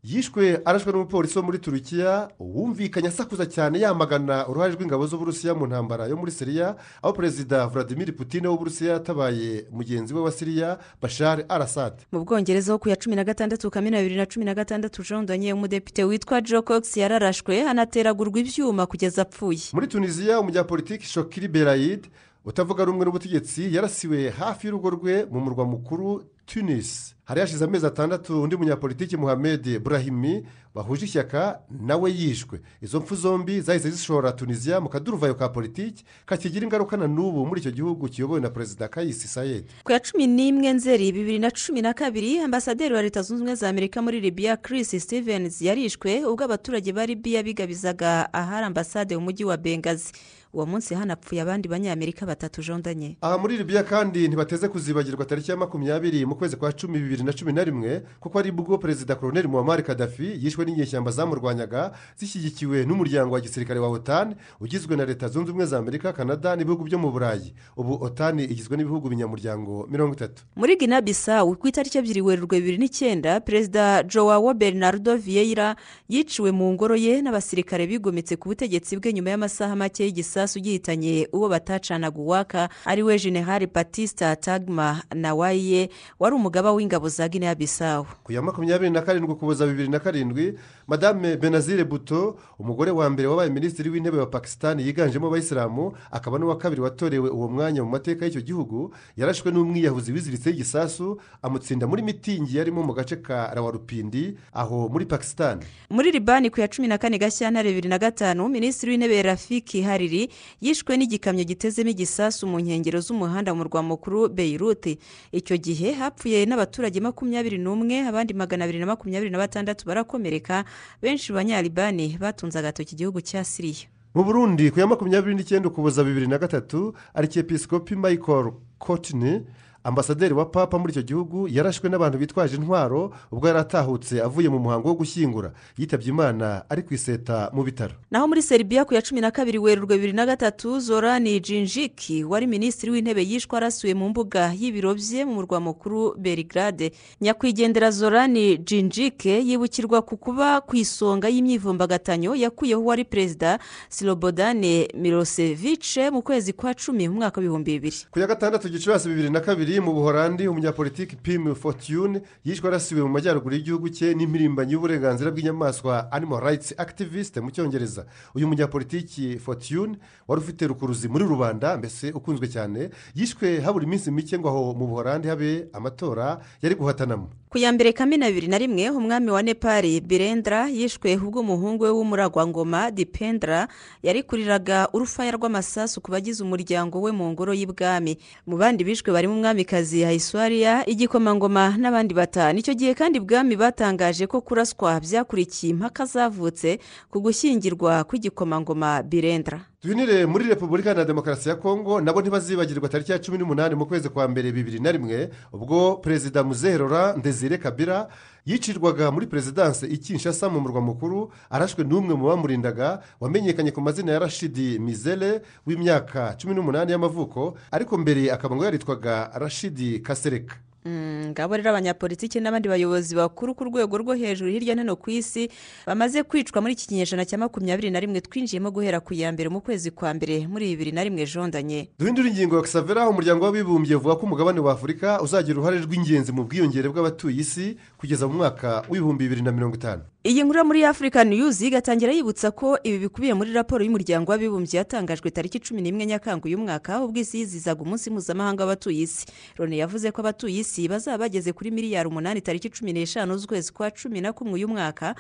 yishwe 0.04 0.60
arashwe 0.64 0.92
n'umupolisi 0.92 1.38
wo 1.38 1.44
muri 1.44 1.58
turukiya 1.58 2.28
wumvikanye 2.40 3.08
asakuza 3.08 3.46
cyane 3.46 3.80
yamagana 3.80 4.46
uruhare 4.48 4.72
rw'ingabo 4.74 5.06
z'uburusiya 5.06 5.54
mu 5.54 5.66
ntambara 5.66 6.06
yo 6.06 6.16
muri 6.16 6.30
siriya 6.32 6.76
aho 7.02 7.12
perezida 7.12 7.66
vladimir 7.66 8.16
putin 8.16 8.46
w'uburusiya 8.46 8.92
yatabaye 8.92 9.66
mugenzi 9.70 10.14
we 10.14 10.20
wa 10.20 10.30
siriya 10.32 10.78
bashar 11.02 11.44
arasade 11.48 11.96
mu 12.12 12.24
bwongereza 12.24 12.72
ho 12.72 12.78
ku 12.78 12.88
ya 12.88 12.96
cumi 12.96 13.16
na 13.16 13.24
gatandatu 13.24 13.70
kamena 13.70 13.98
bibiri 13.98 14.16
na 14.16 14.26
cumi 14.26 14.44
na 14.44 14.54
gatandatu 14.54 15.02
jondanye 15.02 15.52
umudepite 15.52 16.04
witwa 16.04 16.40
joe 16.40 16.62
cox 16.62 16.96
yararashwe 16.96 17.62
anateragurwa 17.68 18.38
ibyuma 18.40 18.86
kugeza 18.86 19.22
apfuye. 19.22 19.60
Muri 19.72 19.86
tunisiya 19.86 20.40
umunyapolitiki 20.40 21.06
shokiri 21.06 21.48
berayide 21.48 22.08
utavuga 22.44 22.84
rumwe 22.84 23.04
n'ubutegetsi 23.04 23.74
yarasiwe 23.74 24.30
hafi 24.30 24.66
y'urugo 24.66 24.90
rwe 24.90 25.24
mu 25.30 25.40
murwa 25.40 25.64
mukuru 25.64 26.24
tunisi 26.46 27.14
hari 27.24 27.40
hashize 27.40 27.64
amezi 27.64 27.86
atandatu 27.86 28.42
undi 28.42 28.56
munyapolitiki 28.56 29.16
muhammed 29.16 29.78
burahimi 29.78 30.46
bahuje 30.74 31.04
ishyaka 31.04 31.60
nawe 31.70 32.12
yishwe. 32.12 32.60
Izo 32.82 33.00
mpfu 33.00 33.14
zombi 33.16 33.60
zahise 33.60 33.90
zishora 33.90 34.32
tunisiya 34.32 34.80
mu 34.80 34.88
kaduruvayo 34.88 35.34
ka 35.34 35.48
politiki 35.48 36.04
kakigira 36.26 36.64
ingaruka 36.64 36.96
na 36.96 37.06
n'ubu 37.08 37.46
muri 37.46 37.60
icyo 37.60 37.70
gihugu 37.70 38.08
kiyobowe 38.08 38.40
na 38.40 38.50
perezida 38.50 38.88
kayisi 38.88 39.28
sayedi 39.28 39.68
ku 39.84 39.92
ya 39.92 40.00
cumi 40.00 40.26
n'imwe 40.26 40.72
nzeri 40.72 41.12
bibiri 41.12 41.38
na 41.38 41.50
cumi 41.50 41.82
na 41.82 41.94
kabiri 41.94 42.38
ambasaderi 42.40 42.94
wa 42.94 43.02
leta 43.02 43.22
zunze 43.22 43.34
ubumwe 43.42 43.54
za 43.54 43.68
amerika 43.68 44.02
muri 44.02 44.20
libiya 44.20 44.56
chris 44.56 44.96
stevens 45.02 45.62
yarishwe 45.62 46.24
ubwo 46.24 46.44
abaturage 46.44 46.92
ba 46.92 47.06
libiya 47.06 47.42
bigabizaga 47.42 48.32
ahari 48.32 48.66
ambasade 48.66 49.16
mu 49.16 49.24
mujyi 49.24 49.44
wa 49.44 49.56
bengazi 49.56 50.12
uwo 50.52 50.66
munsi 50.66 50.94
hanapfuye 50.94 51.42
abandi 51.42 51.68
banyamerika 51.68 52.26
batatu 52.26 52.62
jondanye. 52.62 53.16
Aha 53.20 53.38
muri 53.38 53.56
libiya 53.56 53.82
kandi 53.82 54.28
ntibateze 54.28 54.68
kuzibagirwa 54.68 55.24
tariki 55.24 55.50
ya 55.50 55.56
makumyabiri 55.56 56.26
mu 56.26 56.34
kwezi 56.36 56.56
kwa 56.56 56.72
cumi 56.72 56.98
bibiri 56.98 57.22
na 57.22 57.32
cumi 57.32 57.52
na 57.52 57.64
rimwe 57.64 58.02
kuko 58.20 58.38
ari 58.38 58.50
bwo 58.52 58.78
perezida 58.78 59.14
koroneri 59.14 59.48
muhammad 59.48 59.82
kadafi 59.82 60.38
yishwe 60.44 60.64
n'inyeshyamba 60.64 61.10
zamurwanyaga 61.10 61.92
zishyigikiwe 62.16 62.84
n'umuryango 62.86 63.34
wa 63.34 63.40
gisirikare 63.40 63.80
wa 63.80 63.88
otani 63.88 64.34
ugizwe 64.60 64.96
na 64.96 65.04
leta 65.04 65.28
zunze 65.28 65.50
ubumwe 65.50 65.66
za 65.66 65.78
amerika 65.78 66.12
canada 66.12 66.56
n'ibihugu 66.56 66.84
byo 66.84 66.98
mu 66.98 67.10
burayi. 67.10 67.52
Ubu 67.76 68.04
otani 68.04 68.44
igizwe 68.44 68.76
n'ibihugu 68.76 69.08
binyamuryango 69.08 69.86
mirongo 69.90 70.14
itatu. 70.14 70.42
Muri 70.56 70.76
gina 70.76 71.00
bisawu 71.00 71.56
ku 71.56 71.68
itariki 71.68 71.98
ebyiri 71.98 72.20
werurwe 72.22 72.60
bibiri 72.60 72.78
n'icyenda 72.78 73.40
perezida 73.40 74.02
joao 74.02 74.54
bernardo 74.54 75.16
vieira 75.16 75.76
yiciwe 76.08 76.50
mu 76.52 76.72
ngoro 76.72 76.96
ye 76.96 77.22
n'abasirikare 77.22 77.86
bigometse 77.86 78.36
ku 78.36 78.48
butegetsi 78.48 78.96
bwe 78.96 79.12
nyuma 79.12 79.30
y'amasaha 79.30 79.76
make 79.76 80.04
y'igisasu 80.38 80.60
gihitanye 80.60 81.28
uwo 81.32 81.48
batacanaga 81.48 82.18
uwaka 82.18 82.68
ari 82.84 83.02
we 83.02 83.18
generale 83.18 83.66
batista 83.66 84.36
tagma 84.36 85.02
nawaye 85.14 85.90
wari 86.18 86.34
umugaba 86.36 86.72
w'ingabo 86.72 87.08
za 87.08 87.28
gina 87.28 87.54
bisawu 87.54 88.06
ku 88.24 88.32
ya 88.32 88.42
makumyabiri 88.42 88.90
na 88.90 89.02
karindwi 89.02 89.32
ukuboza 89.32 89.66
bibiri 89.66 89.88
na 89.88 89.98
karindwi 89.98 90.58
madame 90.88 91.36
benazire 91.36 91.84
buto 91.84 92.36
umugore 92.58 92.90
wa 92.90 93.10
mbere 93.10 93.28
wabaye 93.28 93.50
minisitiri 93.50 93.90
w'intebe 93.90 94.18
wa 94.18 94.26
pakisitani 94.26 94.82
yiganjemo 94.86 95.26
abayisilamu 95.26 95.92
akaba 96.10 96.38
n'uwa 96.38 96.56
kabiri 96.58 96.80
watorewe 96.80 97.30
uwo 97.30 97.48
mwanya 97.48 97.84
mu 97.84 97.90
mateka 97.90 98.24
y'icyo 98.24 98.40
gihugu 98.40 98.94
yarashwe 99.16 99.52
n'umwiyahuzi 99.52 100.12
wiziritseho 100.12 100.54
igisasu 100.54 101.20
amutsinda 101.42 101.86
muri 101.86 102.02
mitingi 102.02 102.56
yarimo 102.56 102.82
mu 102.82 102.92
gace 102.94 103.16
ka 103.16 103.50
rawarupindi 103.54 104.34
aho 104.52 104.88
muri 104.88 105.04
pakisitani 105.06 105.64
muri 105.90 106.10
libani 106.12 106.50
ku 106.50 106.60
ya 106.60 106.68
cumi 106.68 106.88
na 106.88 106.98
kane 106.98 107.18
gashyantare 107.18 107.68
bibiri 107.68 107.88
na 107.88 107.98
gatanu 107.98 108.48
minisitiri 108.48 108.92
w'intebe 108.92 109.22
rafiki 109.22 109.82
hariri 109.82 110.28
yishwe 110.60 110.96
n'igikamyo 110.96 111.44
gitezemo 111.44 111.90
igisasu 111.90 112.46
mu 112.46 112.58
nkengero 112.60 113.00
z'umuhanda 113.00 113.52
mu 113.54 113.58
murwa 113.60 113.82
mukuru 113.82 114.28
beirute 114.28 114.98
icyo 115.32 115.56
gihe 115.60 115.92
hapfuye 115.92 116.46
n'abaturage 116.48 117.00
makumyabiri 117.00 117.58
n'umwe 117.60 118.08
abandi 118.08 118.32
magana 118.34 118.64
abiri 118.64 118.78
na 118.80 118.86
makumyabiri 118.86 119.30
na 119.30 119.38
batandatu 119.38 119.84
barakomereka 119.86 120.64
benshi 121.02 121.32
mu 121.32 121.36
banyalibani 121.38 122.18
batunze 122.20 122.58
agatoki 122.58 122.94
igihugu 122.94 123.20
cya 123.20 123.44
siriya 123.44 123.86
mu 124.14 124.24
burundi 124.24 124.70
ku 124.70 124.80
ya 124.80 124.86
makumyabiri 124.86 125.34
n'icyenda 125.34 125.68
ukuboza 125.68 126.04
bibiri 126.04 126.26
na 126.26 126.38
gatatu 126.38 126.94
arikepisikopi 127.14 127.96
michael 127.96 128.52
kotini 128.78 129.46
ambasaderi 129.88 130.34
wa 130.34 130.44
papa 130.44 130.78
muri 130.78 130.92
icyo 130.92 131.02
gihugu 131.02 131.48
yarashwe 131.48 131.88
n'abantu 131.88 132.18
bitwaje 132.18 132.56
intwaro 132.56 133.12
ubwo 133.32 133.48
yari 133.48 133.58
atahutse 133.64 134.20
avuye 134.22 134.48
mu 134.48 134.58
muhango 134.58 134.88
wo 134.88 134.94
gushyingura. 134.94 135.52
Yitabye 135.78 136.08
imana 136.12 136.64
ari 136.68 136.82
ku 136.82 136.94
iseta 136.94 137.48
mu 137.56 137.62
bitaro. 137.64 137.94
Naho 138.10 138.28
muri 138.28 138.42
seribiya 138.42 138.84
ku 138.84 138.94
ya 138.94 139.02
cumi 139.02 139.20
na 139.20 139.30
kabiri 139.30 139.58
werurwe 139.58 139.96
bibiri 139.96 140.12
na 140.12 140.26
gatatu 140.26 140.80
zorani 140.80 141.40
jinjiki 141.40 142.24
wari 142.24 142.46
minisitiri 142.46 142.92
w'intebe 142.92 143.24
yishwe 143.24 143.56
arasuye 143.56 143.94
mu 143.94 144.08
mbuga 144.12 144.52
y'ibiro 144.52 144.94
bye 144.94 145.24
mu 145.24 145.34
murwa 145.34 145.60
mukuru 145.60 146.14
berigrade 146.18 146.92
nyakwigendera 147.20 147.90
zorani 147.90 148.58
jinjike 148.58 149.40
yibukirwa 149.46 150.02
ku 150.02 150.16
kuba 150.16 150.60
ku 150.60 150.76
isonga 150.76 151.28
y'imyivumbagatanyo 151.28 152.34
yakuyeho 152.34 152.80
uwari 152.82 153.04
perezida 153.04 153.58
sirobodane 153.88 154.88
mirosevice 154.94 156.10
mu 156.10 156.22
kwezi 156.22 156.52
kwa 156.52 156.74
cumi 156.74 157.08
mu 157.08 157.14
mwaka 157.14 157.40
w'ibihumbi 157.40 157.72
bibiri. 157.72 157.96
Ku 158.10 158.18
ya 158.20 158.26
gatandatu 158.26 158.68
gicurasi 158.68 159.08
bibiri 159.08 159.30
na 159.30 159.40
kabiri 159.40 159.77
mu 159.80 159.92
buhorandi 159.94 160.48
umunyapolitiki 160.48 161.16
pimu 161.16 161.54
fortune 161.56 162.22
yishwe 162.44 162.68
arasiwe 162.68 163.02
mu 163.02 163.08
majyaruguru 163.08 163.54
y'igihugu 163.54 163.88
cye 163.88 164.14
n'impirimbanyi 164.14 164.72
y'uburenganzira 164.72 165.30
bw'inyamaswa 165.30 166.12
animal 166.12 166.40
rights 166.40 166.74
activist 166.78 167.36
mu 167.40 167.50
cyongereza. 167.50 168.06
Uyu 168.34 168.48
munyapolitiki 168.48 169.38
fortune 169.38 169.98
wari 170.28 170.40
ufite 170.42 170.66
rukuruzi 170.66 171.08
muri 171.08 171.24
rubanda 171.24 171.76
mbese 171.76 172.10
ukunzwe 172.12 172.48
cyane 172.48 172.90
yishwe 173.14 173.60
habura 173.60 173.84
iminsi 173.84 174.10
mike 174.10 174.38
ngo 174.38 174.48
aho 174.48 174.74
mu 174.74 174.86
buhorandi 174.86 175.28
habe 175.28 175.68
amatora 175.72 176.40
yari 176.62 176.74
guhatanamo 176.74 177.28
ku 177.48 177.58
ya 177.58 177.72
mbere 177.72 177.92
kamena 177.92 178.28
bibiri 178.28 178.48
na 178.48 178.58
rimwe 178.58 178.90
umwami 178.90 179.30
wa 179.30 179.42
nepali 179.42 180.00
birendra 180.00 180.68
yishwe 180.68 181.16
ubwo 181.16 181.40
umuhungu 181.40 181.84
we 181.84 181.90
w'umuragwangoma 181.90 182.90
dipendra 182.90 183.68
yarikuriraga 184.02 184.88
urufaya 184.92 185.32
rw'amasasu 185.32 186.00
ku 186.04 186.10
bagize 186.12 186.44
umuryango 186.44 187.00
we 187.00 187.08
mu 187.12 187.24
ngoro 187.32 187.56
y'ibwami. 187.56 188.18
Mu 188.46 188.56
bandi 188.60 188.84
bishwe 188.84 189.08
barimo 189.12 189.32
umwamikazi 189.34 190.02
hayiswariya 190.04 190.84
igikomangoma 190.84 191.72
n'abandi 191.80 192.12
batanu 192.14 192.58
icyo 192.60 192.74
gihe 192.76 192.92
kandi 192.94 193.16
ibwami 193.16 193.56
batangaje 193.56 194.26
ko 194.28 194.40
kuraswa 194.44 195.00
byakurikiye 195.00 195.72
impaka 195.72 196.04
zavutse 196.04 196.78
ku 197.08 197.16
gushyingirwa 197.24 198.04
kw'igikomangoma 198.04 199.00
birendra. 199.02 199.64
Twinire 199.82 200.26
muri 200.26 200.44
repubulika 200.48 200.94
na 200.94 201.04
demokarasi 201.04 201.48
ya 201.48 201.54
kongo 201.56 202.00
nabo 202.00 202.20
ntibazibagirwa 202.20 202.88
tariki 202.88 203.12
ya 203.12 203.18
cumi 203.18 203.38
n'umunani 203.38 203.74
mu 203.74 203.86
kwezi 203.86 204.08
kwa 204.08 204.28
mbere 204.28 204.52
bibiri 204.52 204.80
na 204.80 204.92
rimwe 204.92 205.30
ubwo 205.52 205.96
perezida 205.96 206.42
muzeherora 206.44 207.14
ndezire 207.16 207.58
kabira 207.58 208.08
yicirwaga 208.46 209.10
muri 209.10 209.26
perezidanse 209.26 209.86
i 209.86 209.98
kinshasa 209.98 210.48
mu 210.48 210.60
murwa 210.60 210.80
mukuru 210.80 211.30
arashwe 211.50 211.84
n'umwe 211.84 212.14
mu 212.14 212.26
bamurindaga 212.26 213.02
wamenyekanye 213.20 213.70
ku 213.70 213.80
mazina 213.80 214.12
ya 214.12 214.18
rashidi 214.18 214.78
mizere 214.78 215.42
w'imyaka 215.66 216.34
cumi 216.42 216.54
n'umunani 216.54 216.92
y'amavuko 216.92 217.54
ariko 217.70 217.98
mbere 217.98 218.32
akaba 218.34 218.56
ngo 218.56 218.64
yaritwaga 218.64 219.30
rashidi 219.34 220.00
kasereka. 220.02 220.56
Ngabo 220.86 221.56
rero 221.56 221.70
abanyapolitiki 221.70 222.40
n'abandi 222.40 222.68
bayobozi 222.68 223.14
bakuru 223.16 223.54
ku 223.54 223.64
rwego 223.64 223.98
rwo 223.98 224.14
hejuru 224.14 224.50
hirya 224.50 224.74
no 224.74 224.82
hino 224.82 224.96
ku 224.96 225.10
isi 225.10 225.50
bamaze 225.86 226.22
kwicwa 226.22 226.60
muri 226.62 226.72
iki 226.72 226.86
kinyejana 226.88 227.24
cya 227.26 227.38
makumyabiri 227.38 227.90
na 227.90 228.00
rimwe 228.00 228.20
twinjiyemo 228.20 228.70
guhera 228.70 229.00
ku 229.00 229.14
ya 229.14 229.32
mbere 229.32 229.48
mu 229.50 229.60
kwezi 229.60 229.90
kwa 229.90 230.14
mbere 230.14 230.46
muri 230.46 230.66
bibiri 230.72 230.92
na 230.92 231.04
rimwe 231.04 231.26
jondanye. 231.26 231.88
Duhindura 231.98 232.28
ingingo 232.28 232.56
ya 232.56 232.62
kisavera 232.62 233.08
umuryango 233.08 233.44
w'abibumbye 233.44 233.96
uvuga 233.96 234.16
ko 234.16 234.22
umugabane 234.26 234.60
wa 234.60 234.72
afurika 234.72 235.20
uzagira 235.20 235.58
uruhare 235.58 235.78
rw'ingenzi 235.82 236.32
mu 236.32 236.44
bwiyongere 236.46 236.88
bw'abatuye 236.88 237.40
isi 237.42 237.76
kugeza 237.98 238.24
mu 238.28 238.34
mwaka 238.40 238.84
w'ibihumbi 238.88 239.24
bibiri 239.24 239.42
na 239.42 239.52
mirongo 239.52 239.74
itanu. 239.76 240.02
Iyi 240.28 240.44
nkuru 240.44 240.64
muri 240.64 240.84
afurika 240.84 241.24
niyuzi 241.24 241.66
igatangira 241.66 242.12
yibutsa 242.12 242.50
ko 242.50 242.76
ibi 242.84 242.98
bikubiye 243.08 243.32
muri 243.34 243.52
raporo 243.52 243.80
y'umuryango 243.84 244.28
w'abibumbye 244.32 244.76
yatangajwe 244.78 245.30
tariki 245.32 245.56
cumi 245.60 245.80
n'imwe 245.82 246.04
nyakanga 246.06 246.44
uyu 246.44 246.58
mwaka 246.60 247.00
ubwo 247.00 247.16
isi 247.20 247.38
yizizaga 247.40 247.80
umunsi 247.80 248.10
mpuzamahanga 248.12 248.60
w'abatuye 248.64 249.02
isi. 249.08 249.24
Loni 249.58 249.78
yavuze 249.80 250.12
ko 250.12 250.20
abatuye 250.20 250.60
isi 250.60 250.84
bazaba 250.88 251.18
bageze 251.24 251.52
kuri 251.56 251.70
miliyari 251.72 252.08
umunani 252.12 252.40
tariki 252.44 252.68
cumi 252.68 252.92
n'eshanu 252.92 253.38
z'ukwezi 253.40 253.72
kwa 253.72 253.88
cumi 253.90 254.20
na 254.20 254.32
kumwe 254.36 254.54
uyu 254.60 254.68
mwaka 254.68 255.14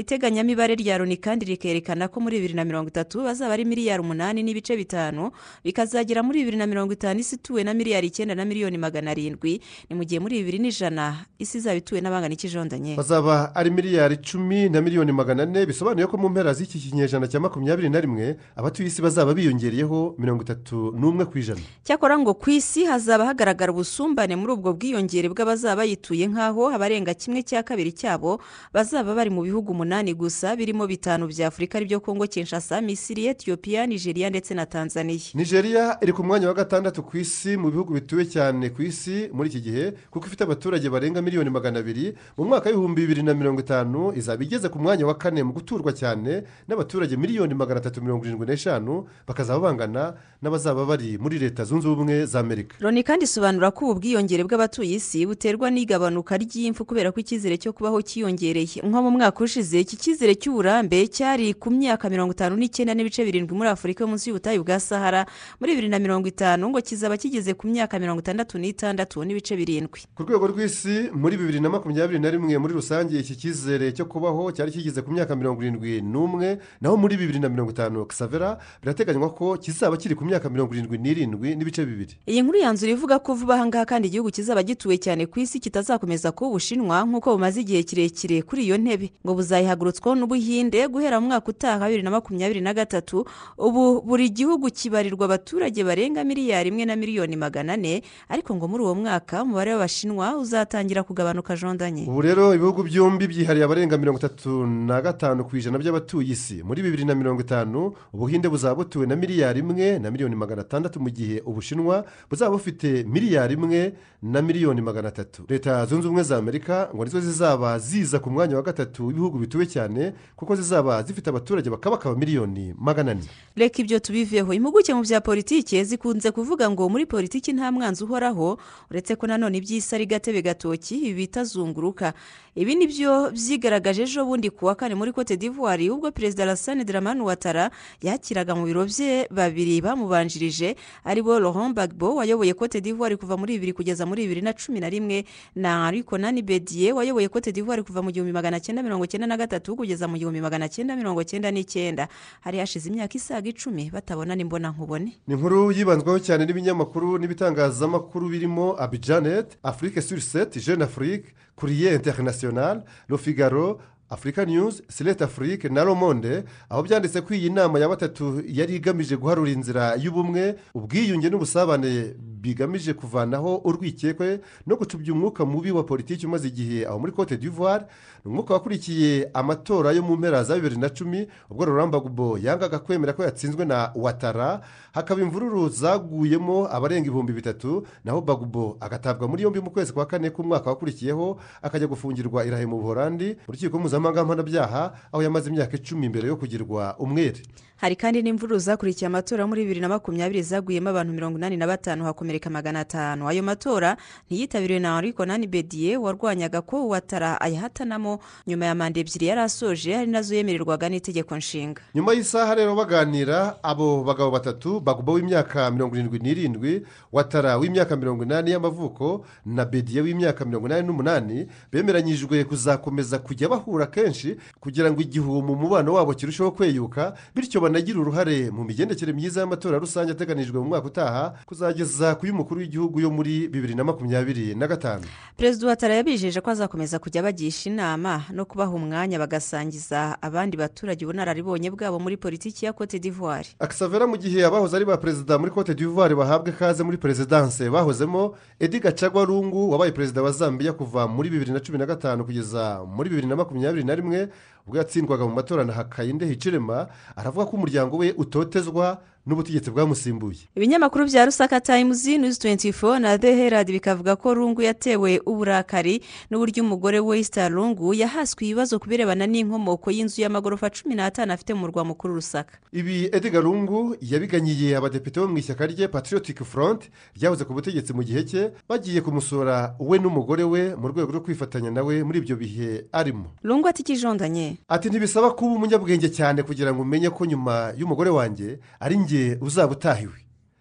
iteganyamibare 0.00 0.74
rya 0.80 0.96
loni 0.98 1.16
kandi 1.20 1.44
rikerekana 1.44 2.08
ko 2.08 2.20
muri 2.24 2.36
bibiri 2.40 2.54
na 2.56 2.64
mirongo 2.64 2.88
itatu 2.88 3.20
bazaba 3.20 3.52
ari 3.52 3.64
miliyari 3.68 4.00
umunani 4.00 4.40
n'ibice 4.42 4.72
bitanu 4.80 5.28
bikazagera 5.64 6.22
muri 6.24 6.40
bibiri 6.40 6.56
na 6.56 6.64
mirongo 6.66 6.92
itanu 6.96 7.20
isi 7.20 7.36
ituwe 7.36 7.64
na 7.68 7.74
miliyari 7.76 8.06
icyenda 8.08 8.32
na 8.34 8.44
miliyoni 8.48 8.78
magana 8.80 9.10
arindwi. 9.12 9.60
Ni 9.90 9.96
mu 9.96 10.04
gihe 10.08 10.20
muri 10.24 10.40
bibiri 10.40 10.58
n'ijana 10.58 11.28
isi 11.38 11.58
izaba 11.60 11.76
ituwe 11.76 12.00
n'abangana 12.00 12.32
ikijondanye 12.32 12.96
bazaba 12.96 13.52
ari 13.54 13.68
miliyari 13.70 14.14
icumi 14.16 14.53
na 14.68 14.80
miliyoni 14.80 15.12
magana 15.12 15.42
ane 15.42 15.66
bisobanuye 15.66 16.06
ko 16.06 16.16
mu 16.16 16.28
mpera 16.28 16.54
z'iki 16.54 16.78
kinyejana 16.78 17.28
cya 17.28 17.40
makumyabiri 17.40 17.90
na 17.90 18.00
rimwe 18.00 18.36
abatuye 18.56 18.88
isi 18.88 19.02
bazaba 19.02 19.34
biyongereyeho 19.34 20.14
mirongo 20.18 20.42
itatu 20.42 20.92
n'umwe 20.98 21.24
ku 21.24 21.38
ijana. 21.38 21.60
Cyakora 21.84 22.18
ngo 22.18 22.34
ku 22.34 22.50
isi 22.50 22.84
hazaba 22.84 23.26
hagaragara 23.26 23.72
ubusumbane 23.72 24.36
muri 24.36 24.52
ubwo 24.52 24.72
bwiyongere 24.72 25.28
bw'abazaba 25.28 25.76
bayituye 25.84 26.26
nk'aho 26.30 26.70
abarenga 26.70 27.14
kimwe 27.14 27.42
cya 27.42 27.62
kabiri 27.66 27.92
cyabo 27.92 28.40
bazaba 28.72 29.14
bari 29.14 29.30
mu 29.30 29.42
bihugu 29.42 29.72
umunani 29.72 30.14
gusa 30.14 30.56
birimo 30.56 30.86
bitanu 30.86 31.26
bya 31.26 31.48
afurika 31.50 31.78
ari 31.78 31.86
byo 31.90 32.00
kongo 32.00 32.26
kinshasa 32.26 32.80
misiri 32.80 33.26
etiyopiya 33.26 33.86
nigeria 33.86 34.30
ndetse 34.30 34.54
na 34.54 34.66
tanzania. 34.66 35.18
Nigeria 35.34 35.98
iri 36.02 36.12
ku 36.12 36.22
mwanya 36.24 36.48
wa 36.48 36.54
gatandatu 36.54 37.02
ku 37.02 37.16
isi 37.18 37.56
mu 37.56 37.70
bihugu 37.70 37.92
bituwe 37.94 38.24
cyane 38.24 38.70
ku 38.70 38.82
isi 38.82 39.28
muri 39.32 39.48
iki 39.50 39.60
gihe 39.60 39.84
kuko 40.10 40.26
ifite 40.26 40.44
abaturage 40.44 40.88
barenga 40.90 41.22
miliyoni 41.22 41.50
magana 41.50 41.78
abiri 41.80 42.14
mu 42.38 42.44
mwaka 42.44 42.70
w'ibihumbi 42.70 43.00
bibiri 43.02 43.22
na 43.22 43.34
mirongo 43.34 43.60
itanu 43.60 44.12
izaba 44.16 44.43
igeze 44.44 44.68
ku 44.68 44.78
mwanya 44.78 45.06
wa 45.06 45.14
kane 45.18 45.42
mu 45.42 45.52
guturwa 45.52 45.92
cyane 45.92 46.44
n'abaturage 46.68 47.16
miliyoni 47.16 47.54
magana 47.54 47.80
atatu 47.80 48.02
mirongo 48.02 48.24
irindwi 48.26 48.46
n'eshanu 48.46 49.06
bakazaba 49.26 49.60
bangana 49.60 50.14
n'abazaba 50.42 50.84
bari 50.86 51.18
muri 51.18 51.38
leta 51.38 51.64
zunze 51.64 51.88
ubumwe 51.88 52.26
za 52.26 52.40
amerika. 52.40 52.76
Loni 52.80 53.02
kandi 53.02 53.24
isobanura 53.24 53.70
ko 53.70 53.84
ubu 53.90 54.00
bwiyongere 54.00 54.44
bw'abatuye 54.44 54.94
isi 55.00 55.26
buterwa 55.26 55.70
n'igabanuka 55.70 56.36
ry'imfu 56.36 56.84
kubera 56.84 57.12
ko 57.12 57.20
icyizere 57.20 57.56
cyo 57.56 57.72
kubaho 57.72 58.02
cyiyongereye. 58.02 58.84
Nko 58.84 58.98
mu 59.02 59.10
mwaka 59.16 59.40
ushize 59.44 59.80
iki 59.80 59.96
cyizere 59.96 60.34
cy'uburambe 60.36 61.06
cyari 61.08 61.54
ku 61.56 61.70
myaka 61.70 62.10
mirongo 62.12 62.32
itanu 62.36 62.56
n'icyenda 62.56 62.94
n'ibice 62.94 63.24
birindwi 63.24 63.56
muri 63.56 63.68
afurika 63.72 64.06
munsi 64.06 64.28
y'ubutayu 64.30 64.60
bwa 64.64 64.80
sahara 64.80 65.26
muri 65.60 65.72
bibiri 65.72 65.88
na 65.88 65.98
mirongo 65.98 66.28
itanu 66.28 66.68
ngo 66.68 66.80
kizaba 66.84 67.16
kigeze 67.16 67.54
ku 67.56 67.66
myaka 67.66 67.98
mirongo 67.98 68.20
itandatu 68.20 68.58
n'itandatu 68.60 69.24
n'ibice 69.24 69.56
birindwi. 69.56 70.00
Ku 70.14 70.22
rwego 70.28 70.46
rw'isi 70.52 71.08
muri 71.16 71.36
bibiri 71.40 71.60
na 71.60 71.68
makumyabiri 71.72 72.18
na 72.20 72.30
rimwe 72.30 72.58
muri 72.58 72.74
rusange 72.76 73.16
iki 73.18 73.36
cyizere 73.36 73.92
cyo 73.96 74.04
kuba 74.04 74.23
kubaho 74.24 74.52
cyari 74.52 74.72
kigeze 74.72 75.02
ku 75.04 75.12
myaka 75.12 75.36
mirongo 75.36 75.60
irindwi 75.62 76.00
n'umwe 76.00 76.56
naho 76.80 76.96
muri 76.96 77.16
bibiri 77.20 77.38
na 77.44 77.48
mirongo 77.52 77.70
itanu 77.76 78.06
kisavera 78.08 78.56
birateganywa 78.80 79.28
ko 79.36 79.56
kizaba 79.60 79.96
kiri 80.00 80.14
ku 80.16 80.24
myaka 80.24 80.48
mirongo 80.48 80.72
irindwi 80.72 80.96
n'irindwi 80.98 81.52
n'ibice 81.56 81.84
bibiri. 81.84 82.16
Iyi 82.26 82.40
nkuru 82.42 82.58
yanzura 82.64 82.92
ivuga 82.96 83.18
ko 83.20 83.34
vuba 83.36 83.54
aha 83.60 83.66
ngaha 83.68 83.84
kandi 83.84 84.08
igihugu 84.08 84.30
kizaba 84.32 84.62
gituwe 84.64 84.96
cyane 84.96 85.26
ku 85.28 85.36
isi 85.44 85.60
kitazakomeza 85.60 86.32
kuba 86.32 86.56
ubushinwa 86.56 87.04
nk'uko 87.04 87.36
bumaze 87.36 87.60
igihe 87.60 87.82
kirekire 87.84 88.40
kuri 88.48 88.64
iyo 88.64 88.80
ntebe. 88.80 89.12
Ngo 89.20 89.32
buzayihagurutswaho 89.36 90.16
n'ubuhinde 90.16 90.88
guhera 90.88 91.20
mu 91.20 91.28
mwaka 91.28 91.52
utaha 91.52 91.84
bibiri 91.84 92.00
na 92.02 92.10
makumyabiri 92.16 92.60
na 92.64 92.72
gatatu 92.72 93.28
ubu 93.60 94.00
buri 94.00 94.32
gihugu 94.32 94.72
kibarirwa 94.72 95.28
abaturage 95.28 95.84
barenga 95.84 96.24
miliyari 96.24 96.72
imwe 96.72 96.84
na 96.88 96.96
miliyoni 96.96 97.36
magana 97.36 97.76
ane 97.76 98.00
ariko 98.32 98.56
ngo 98.56 98.64
muri 98.72 98.88
uwo 98.88 98.94
mwaka 98.96 99.44
umubare 99.44 99.76
w'abashinwa 99.76 100.40
uzatangira 100.40 101.04
kugabanuka 101.04 101.52
jondanye. 101.60 102.08
Ubu 102.08 102.20
rero 102.24 102.54
ibihugu 102.56 102.82
byombi 102.88 103.28
byihariye 103.28 103.64
abarenga 103.68 103.98
mirongo 103.98 104.13
itatu 104.18 104.66
na 104.66 105.02
gatanu 105.02 105.44
ku 105.44 105.56
ijana 105.56 105.78
by'abatuye 105.78 106.32
isi. 106.32 106.62
Muri 106.62 106.82
bibiri 106.82 107.04
na 107.04 107.14
mirongo 107.14 107.40
itanu 107.40 107.92
ubuhinde 108.12 108.48
buzaba 108.48 108.74
butuwe 108.74 109.06
na 109.06 109.16
miliyari 109.16 109.60
imwe 109.60 109.98
na 109.98 110.10
miliyoni 110.10 110.34
magana 110.36 110.62
atandatu 110.62 111.00
mu 111.00 111.10
gihe 111.10 111.42
ubushinwa 111.46 112.04
buzaba 112.30 112.50
bufite 112.50 113.04
miliyari 113.04 113.54
imwe 113.54 113.94
na 114.22 114.42
miliyoni 114.42 114.80
magana 114.80 115.08
atatu. 115.08 115.44
Leta 115.48 115.86
zunze 115.86 116.06
ubumwe 116.08 116.22
za 116.22 116.36
amerika 116.36 116.88
ngo 116.94 117.04
nizo 117.04 117.20
zizaba 117.20 117.78
ziza 117.78 118.18
ku 118.18 118.30
mwanya 118.30 118.56
wa 118.56 118.62
gatatu 118.62 119.06
w'ibihugu 119.06 119.38
bituwe 119.38 119.66
cyane 119.66 120.12
kuko 120.36 120.56
zizaba 120.56 121.02
zifite 121.02 121.30
abaturage 121.30 121.70
bakabakaba 121.70 122.16
miliyoni 122.16 122.74
magana 122.78 123.10
ane. 123.10 123.22
Reka 123.56 123.82
ibyo 123.82 123.98
tubiveho 123.98 124.52
impuguke 124.52 124.94
mu 124.94 125.02
bya 125.02 125.20
politiki 125.20 125.84
zikunze 125.84 126.30
kuvuga 126.30 126.70
ngo 126.70 126.88
muri 126.88 127.06
politiki 127.06 127.52
nta 127.52 127.72
mwanzi 127.72 128.04
uhoraho 128.04 128.58
uretse 128.90 129.16
ko 129.16 129.26
nanone 129.26 129.58
iby'isi 129.58 129.94
ari 129.94 130.06
gatebe 130.06 130.42
gatoki 130.42 130.96
ibi 130.98 131.14
bita 131.14 131.44
zunguruka. 131.44 132.12
Ibi 132.54 132.74
ni 132.74 132.86
byo 132.86 133.30
byigaragaje 133.34 134.03
ejo 134.04 134.24
bundi 134.24 134.50
ku 134.50 134.66
wa 134.66 134.74
kane 134.74 134.94
muri 134.94 135.12
cote 135.12 135.36
d'ivoire 135.36 135.90
ubwo 135.90 136.10
perezida 136.12 136.44
rasane 136.44 136.84
dramani 136.84 137.20
watara 137.20 137.70
yakiraga 138.02 138.54
mu 138.54 138.64
biro 138.68 138.84
bye 138.84 139.26
babiri 139.30 139.80
bamubanjirije 139.80 140.76
ari 141.04 141.22
bo 141.22 141.40
laurent 141.40 141.74
bagbo 141.74 142.14
wayoboye 142.20 142.54
cote 142.54 142.80
d'ivoire 142.80 143.16
kuva 143.16 143.36
muri 143.36 143.56
bibiri 143.58 143.72
kugeza 143.72 144.06
muri 144.06 144.22
bibiri 144.28 144.42
na 144.42 144.52
cumi 144.52 144.80
na 144.80 144.88
rimwe 144.88 145.24
na 145.56 145.86
ariko 145.88 146.18
nani 146.18 146.42
bediye 146.42 146.92
wayoboye 146.92 147.28
cote 147.28 147.52
d'ivoire 147.52 147.82
kuva 147.82 148.02
mu 148.02 148.10
gihumbi 148.12 148.32
magana 148.32 148.60
cyenda 148.60 148.82
mirongo 148.82 149.06
cyenda 149.06 149.26
na 149.26 149.36
gatatu 149.36 149.76
kugeza 149.76 150.08
mu 150.08 150.16
gihumbi 150.18 150.40
magana 150.40 150.68
cyenda 150.68 150.96
mirongo 150.96 151.24
cyenda 151.24 151.50
n'icyenda. 151.50 152.08
Hari 152.40 152.58
hashize 152.58 152.88
imyaka 152.88 153.16
isaga 153.16 153.48
icumi 153.48 153.90
batabona 153.90 154.34
n'imbona 154.36 154.70
nkubone 154.70 155.16
ni 155.26 155.34
inkuru 155.34 155.72
yibanzweho 155.72 156.18
cyane 156.20 156.44
n'ibinyamakuru 156.44 157.18
n'ibitangazamakuru 157.18 158.28
birimo 158.28 158.76
abijanet 158.78 159.58
afurike 159.62 160.02
suriseti 160.02 160.60
jene 160.60 160.84
afurike 160.84 161.32
kuriye 161.56 161.94
interinasiyonari 161.94 162.80
rofigaro 163.08 163.80
afurika 164.14 164.44
niyuzi 164.44 164.82
silete 164.88 165.24
afurike 165.24 165.68
na 165.68 165.84
romonde 165.84 166.44
aho 166.70 166.82
byanditse 166.82 167.20
ko 167.20 167.34
iyi 167.34 167.50
nama 167.50 167.78
ya 167.78 167.88
batatu 167.88 168.42
yari 168.46 168.76
igamije 168.76 169.16
guharura 169.16 169.50
inzira 169.50 169.94
y'ubumwe 169.98 170.54
ubwiyunge 170.74 171.30
n'ubusabane 171.30 172.14
bigamije 172.42 172.94
kuvanaho 172.94 173.60
urwikekwe 173.64 174.40
no 174.66 174.76
gucubya 174.76 175.12
umwuka 175.12 175.44
mubi 175.44 175.70
wa 175.70 175.82
politiki 175.84 176.26
umaze 176.26 176.48
igihe 176.48 176.86
aho 176.86 176.98
muri 176.98 177.12
cote 177.12 177.36
d'ivoire 177.36 177.84
umwuka 178.24 178.54
wakurikiye 178.54 179.30
amatora 179.34 179.92
yo 179.92 180.02
mu 180.02 180.16
mpera 180.16 180.44
za 180.44 180.54
bibiri 180.54 180.76
na 180.76 180.88
cumi 180.88 181.28
ubwo 181.50 181.64
Gbagbo 181.90 182.38
yangaga 182.38 182.78
kwemera 182.78 183.12
ko 183.12 183.22
yatsinzwe 183.22 183.64
na 183.64 183.92
watara 183.94 184.60
hakaba 184.92 185.20
imvururu 185.20 185.68
zaguyemo 185.68 186.64
abarenga 186.72 187.06
ibihumbi 187.08 187.32
bitatu 187.32 187.86
naho 188.04 188.20
bagubo 188.20 188.76
agatabwa 188.80 189.28
muri 189.28 189.42
yombi 189.42 189.60
mu 189.60 189.70
kwezi 189.70 189.92
kwa 189.92 190.06
kane 190.06 190.30
k'umwaka 190.30 190.70
wakurikiyeho 190.70 191.36
akajya 191.62 191.86
gufungirwa 191.86 192.44
irahe 192.48 192.66
mu 192.66 192.80
buhorandi 192.80 193.36
mu 193.46 193.52
rukiko 193.52 193.78
mpuzamahanga 193.78 194.24
mpanabyaha 194.24 194.92
aho 195.12 195.22
yamaze 195.22 195.50
imyaka 195.50 195.76
icumi 195.76 196.08
mbere 196.08 196.28
yo 196.28 196.36
kugirwa 196.36 196.96
umwere. 196.98 197.42
Hari 197.84 197.96
kandi 197.96 198.22
n'imvururu 198.22 198.58
zakurikiye 198.58 199.06
amatora 199.06 199.46
muri 199.46 199.60
bibiri 199.62 199.80
na 199.80 199.88
makumyabiri 199.92 200.42
zaguyemo 200.42 200.88
abantu 200.88 201.12
mirongo 201.12 201.38
inani 201.38 201.56
na 201.56 201.66
batanu 201.66 202.04
hakomereka 202.04 202.50
magana 202.50 202.80
atanu. 202.80 203.28
Ayo 203.28 203.42
matora 203.42 203.96
ntiyitabiriwe 204.30 204.80
na 204.80 204.96
ariko 204.96 205.26
nani 205.26 205.46
bediye 205.46 205.96
warwanyaga 205.96 206.62
ko 206.62 206.88
watara 206.88 207.40
ayahatanamo. 207.40 208.18
Nyuma 208.46 208.66
ya 208.66 208.74
manda 208.74 209.00
ebyiri 209.00 209.26
yari 209.26 209.40
asoje 209.40 209.96
ari 209.96 210.06
na 210.10 210.22
zo 210.22 210.34
yemererwaga 210.34 210.88
n'itegeko 210.88 211.36
nshinga. 211.36 211.82
Nyuma 211.94 212.12
y'isaha 212.16 212.54
rero 212.54 212.72
baganira 212.74 213.60
abo 213.62 214.00
bagabo 214.04 214.30
batatu 214.30 214.80
bagubo 214.80 215.12
w'imyaka 215.12 215.70
mirongo 215.70 215.94
irindwi 215.96 216.18
n'irindwi 216.18 216.86
watara 217.12 217.58
w'imyaka 217.60 217.96
mirongo 217.96 218.24
inani 218.24 218.50
y'amavuko 218.50 219.26
na 219.46 219.64
bediye 219.64 220.00
w'imyaka 220.00 220.44
mirongo 220.44 220.66
inani 220.72 220.86
n'umunani 220.88 221.46
bemeranyijwe 221.72 222.44
kuzakomeza 222.44 223.18
kujya 223.20 223.48
bahura 223.48 223.86
kenshi 223.86 224.36
kugira 224.60 224.88
ngo 224.88 225.00
igihe 225.04 225.20
mu 225.24 225.52
mubano 225.56 225.92
wabo 225.92 226.14
kirusheho 226.16 226.50
kweyuka 226.50 227.12
bityo 227.36 227.60
banagira 227.74 228.00
uruhare 228.00 228.50
mu 228.50 228.64
migendekere 228.64 229.12
myiza 229.12 229.40
y'amatora 229.40 229.78
rusange 229.78 230.12
ateganijwe 230.12 230.58
mu 230.58 230.64
mwaka 230.64 230.86
utaha 230.86 231.34
kuzageza 231.46 232.14
ku 232.14 232.26
y'umukuru 232.26 232.60
w'igihugu 232.62 233.00
yo 233.02 233.10
muri 233.10 233.48
bibiri 233.50 233.74
na 233.74 233.82
makumyabiri 233.84 234.54
na 234.54 234.66
gatanu. 234.70 235.02
Perezida 235.36 235.66
watara 235.66 235.94
yabijeje 235.94 236.40
ko 236.40 236.50
azakomeza 236.50 236.98
kujya 237.02 237.22
bagisha 237.22 237.70
inama 237.70 238.22
no 238.30 238.44
kubaha 238.46 238.70
umwanya 238.70 239.18
bagasangiza 239.18 240.14
abandi 240.22 240.54
baturage 240.56 241.02
ubunararibonye 241.04 241.70
bwabo 241.74 241.98
muri 241.98 242.16
politiki 242.16 242.62
ya 242.66 242.72
cote 242.72 242.98
d'ivoire. 243.02 243.48
Akisavera 243.58 244.06
mu 244.06 244.16
gihe 244.22 244.46
abahoze 244.46 244.76
ari 244.78 244.84
ba 244.86 244.94
perezida 244.96 245.34
muri 245.38 245.50
cote 245.50 245.74
d'ivoire 245.74 246.14
bahabwa 246.14 246.54
ikaze 246.54 246.82
muri 246.86 246.96
perezidanse 246.96 247.66
bahozemo 247.70 248.38
edi 248.60 248.78
gacagwa 248.78 249.24
rungu 249.26 249.70
wabaye 249.74 249.90
perezida 249.90 250.22
wa 250.22 250.30
zambia 250.30 250.72
kuva 250.72 251.08
muri 251.10 251.26
bibiri 251.30 251.50
na 251.50 251.58
cumi 251.60 251.78
na 251.78 251.86
gatanu 251.90 252.22
kugeza 252.24 252.86
muri 252.86 253.10
bibiri 253.10 253.26
na 253.26 253.34
makumyabiri 253.36 253.82
na 253.84 253.94
rimwe 253.98 254.28
ubwo 254.66 254.78
yatsindwaga 254.78 255.24
mu 255.26 255.34
matora 255.34 255.64
na 255.64 255.72
hakayinde 255.72 256.26
hicirema 256.26 256.86
aravuga 257.16 257.46
ko 257.46 257.56
umuryango 257.56 257.96
we 257.96 258.12
utotezwa 258.12 258.98
n'ubutegetsi 259.26 259.70
bwamusimbuye. 259.70 260.38
Ibinyamakuru 260.56 261.04
bya 261.04 261.24
rusaka 261.26 261.60
tayimuzi 261.60 262.18
nizi 262.18 262.38
tuwenti 262.40 262.72
fo 262.72 262.98
na 262.98 263.18
the 263.18 263.34
herald 263.36 263.66
bikavuga 263.72 264.16
ko 264.16 264.34
rungu 264.34 264.62
yatewe 264.62 265.20
uburakari 265.26 266.02
n'uburyo 266.30 266.62
umugore 266.62 267.00
we 267.00 267.22
rungu 267.48 267.94
yahaswe 267.94 268.44
ibibazo 268.46 268.78
ku 268.78 268.88
birebana 268.88 269.26
n'inkomoko 269.26 269.90
y'inzu 269.90 270.20
y'amagorofa 270.22 270.70
cumi 270.70 270.94
n'atanu 270.94 271.32
afite 271.32 271.54
mu 271.54 271.60
murwa 271.60 271.84
mukuru 271.84 272.14
rusaka. 272.14 272.58
Ibi 272.72 273.08
ediga 273.12 273.40
rungu 273.40 273.96
yabiganyiye 274.00 274.76
abadepite 274.76 275.20
bo 275.20 275.28
mu 275.28 275.38
ishyaka 275.38 275.66
rye 275.66 275.88
patriotic 275.88 276.44
front 276.44 276.90
ryahoze 277.16 277.44
ku 277.44 277.52
butegetsi 277.54 277.92
mu 277.92 278.02
gihe 278.04 278.22
cye 278.24 278.52
bagiye 278.68 279.00
kumusura 279.00 279.74
we 279.80 279.98
n'umugore 279.98 280.44
we 280.44 280.76
mu 280.76 280.88
rwego 280.88 281.10
rwo 281.12 281.20
kwifatanya 281.20 281.70
nawe 281.70 282.02
muri 282.04 282.18
ibyo 282.18 282.36
bihe 282.36 282.84
arimo. 282.92 283.32
Rungu 283.42 283.68
ati 283.68 283.82
ikijondanye 283.82 284.56
ati 284.68 284.88
ntibisaba 284.88 285.30
kuba 285.30 285.56
umunyabwenge 285.56 286.08
cyane 286.12 286.42
kugira 286.42 286.72
ngo 286.74 286.82
umenye 286.82 287.10
ko 287.10 287.24
nyuma 287.26 287.72
y'umugore 287.78 288.10
wanjye 288.10 288.58
ari 288.80 288.96
njye 289.14 289.38
uzaba 289.40 289.72
utahiwe 289.72 290.12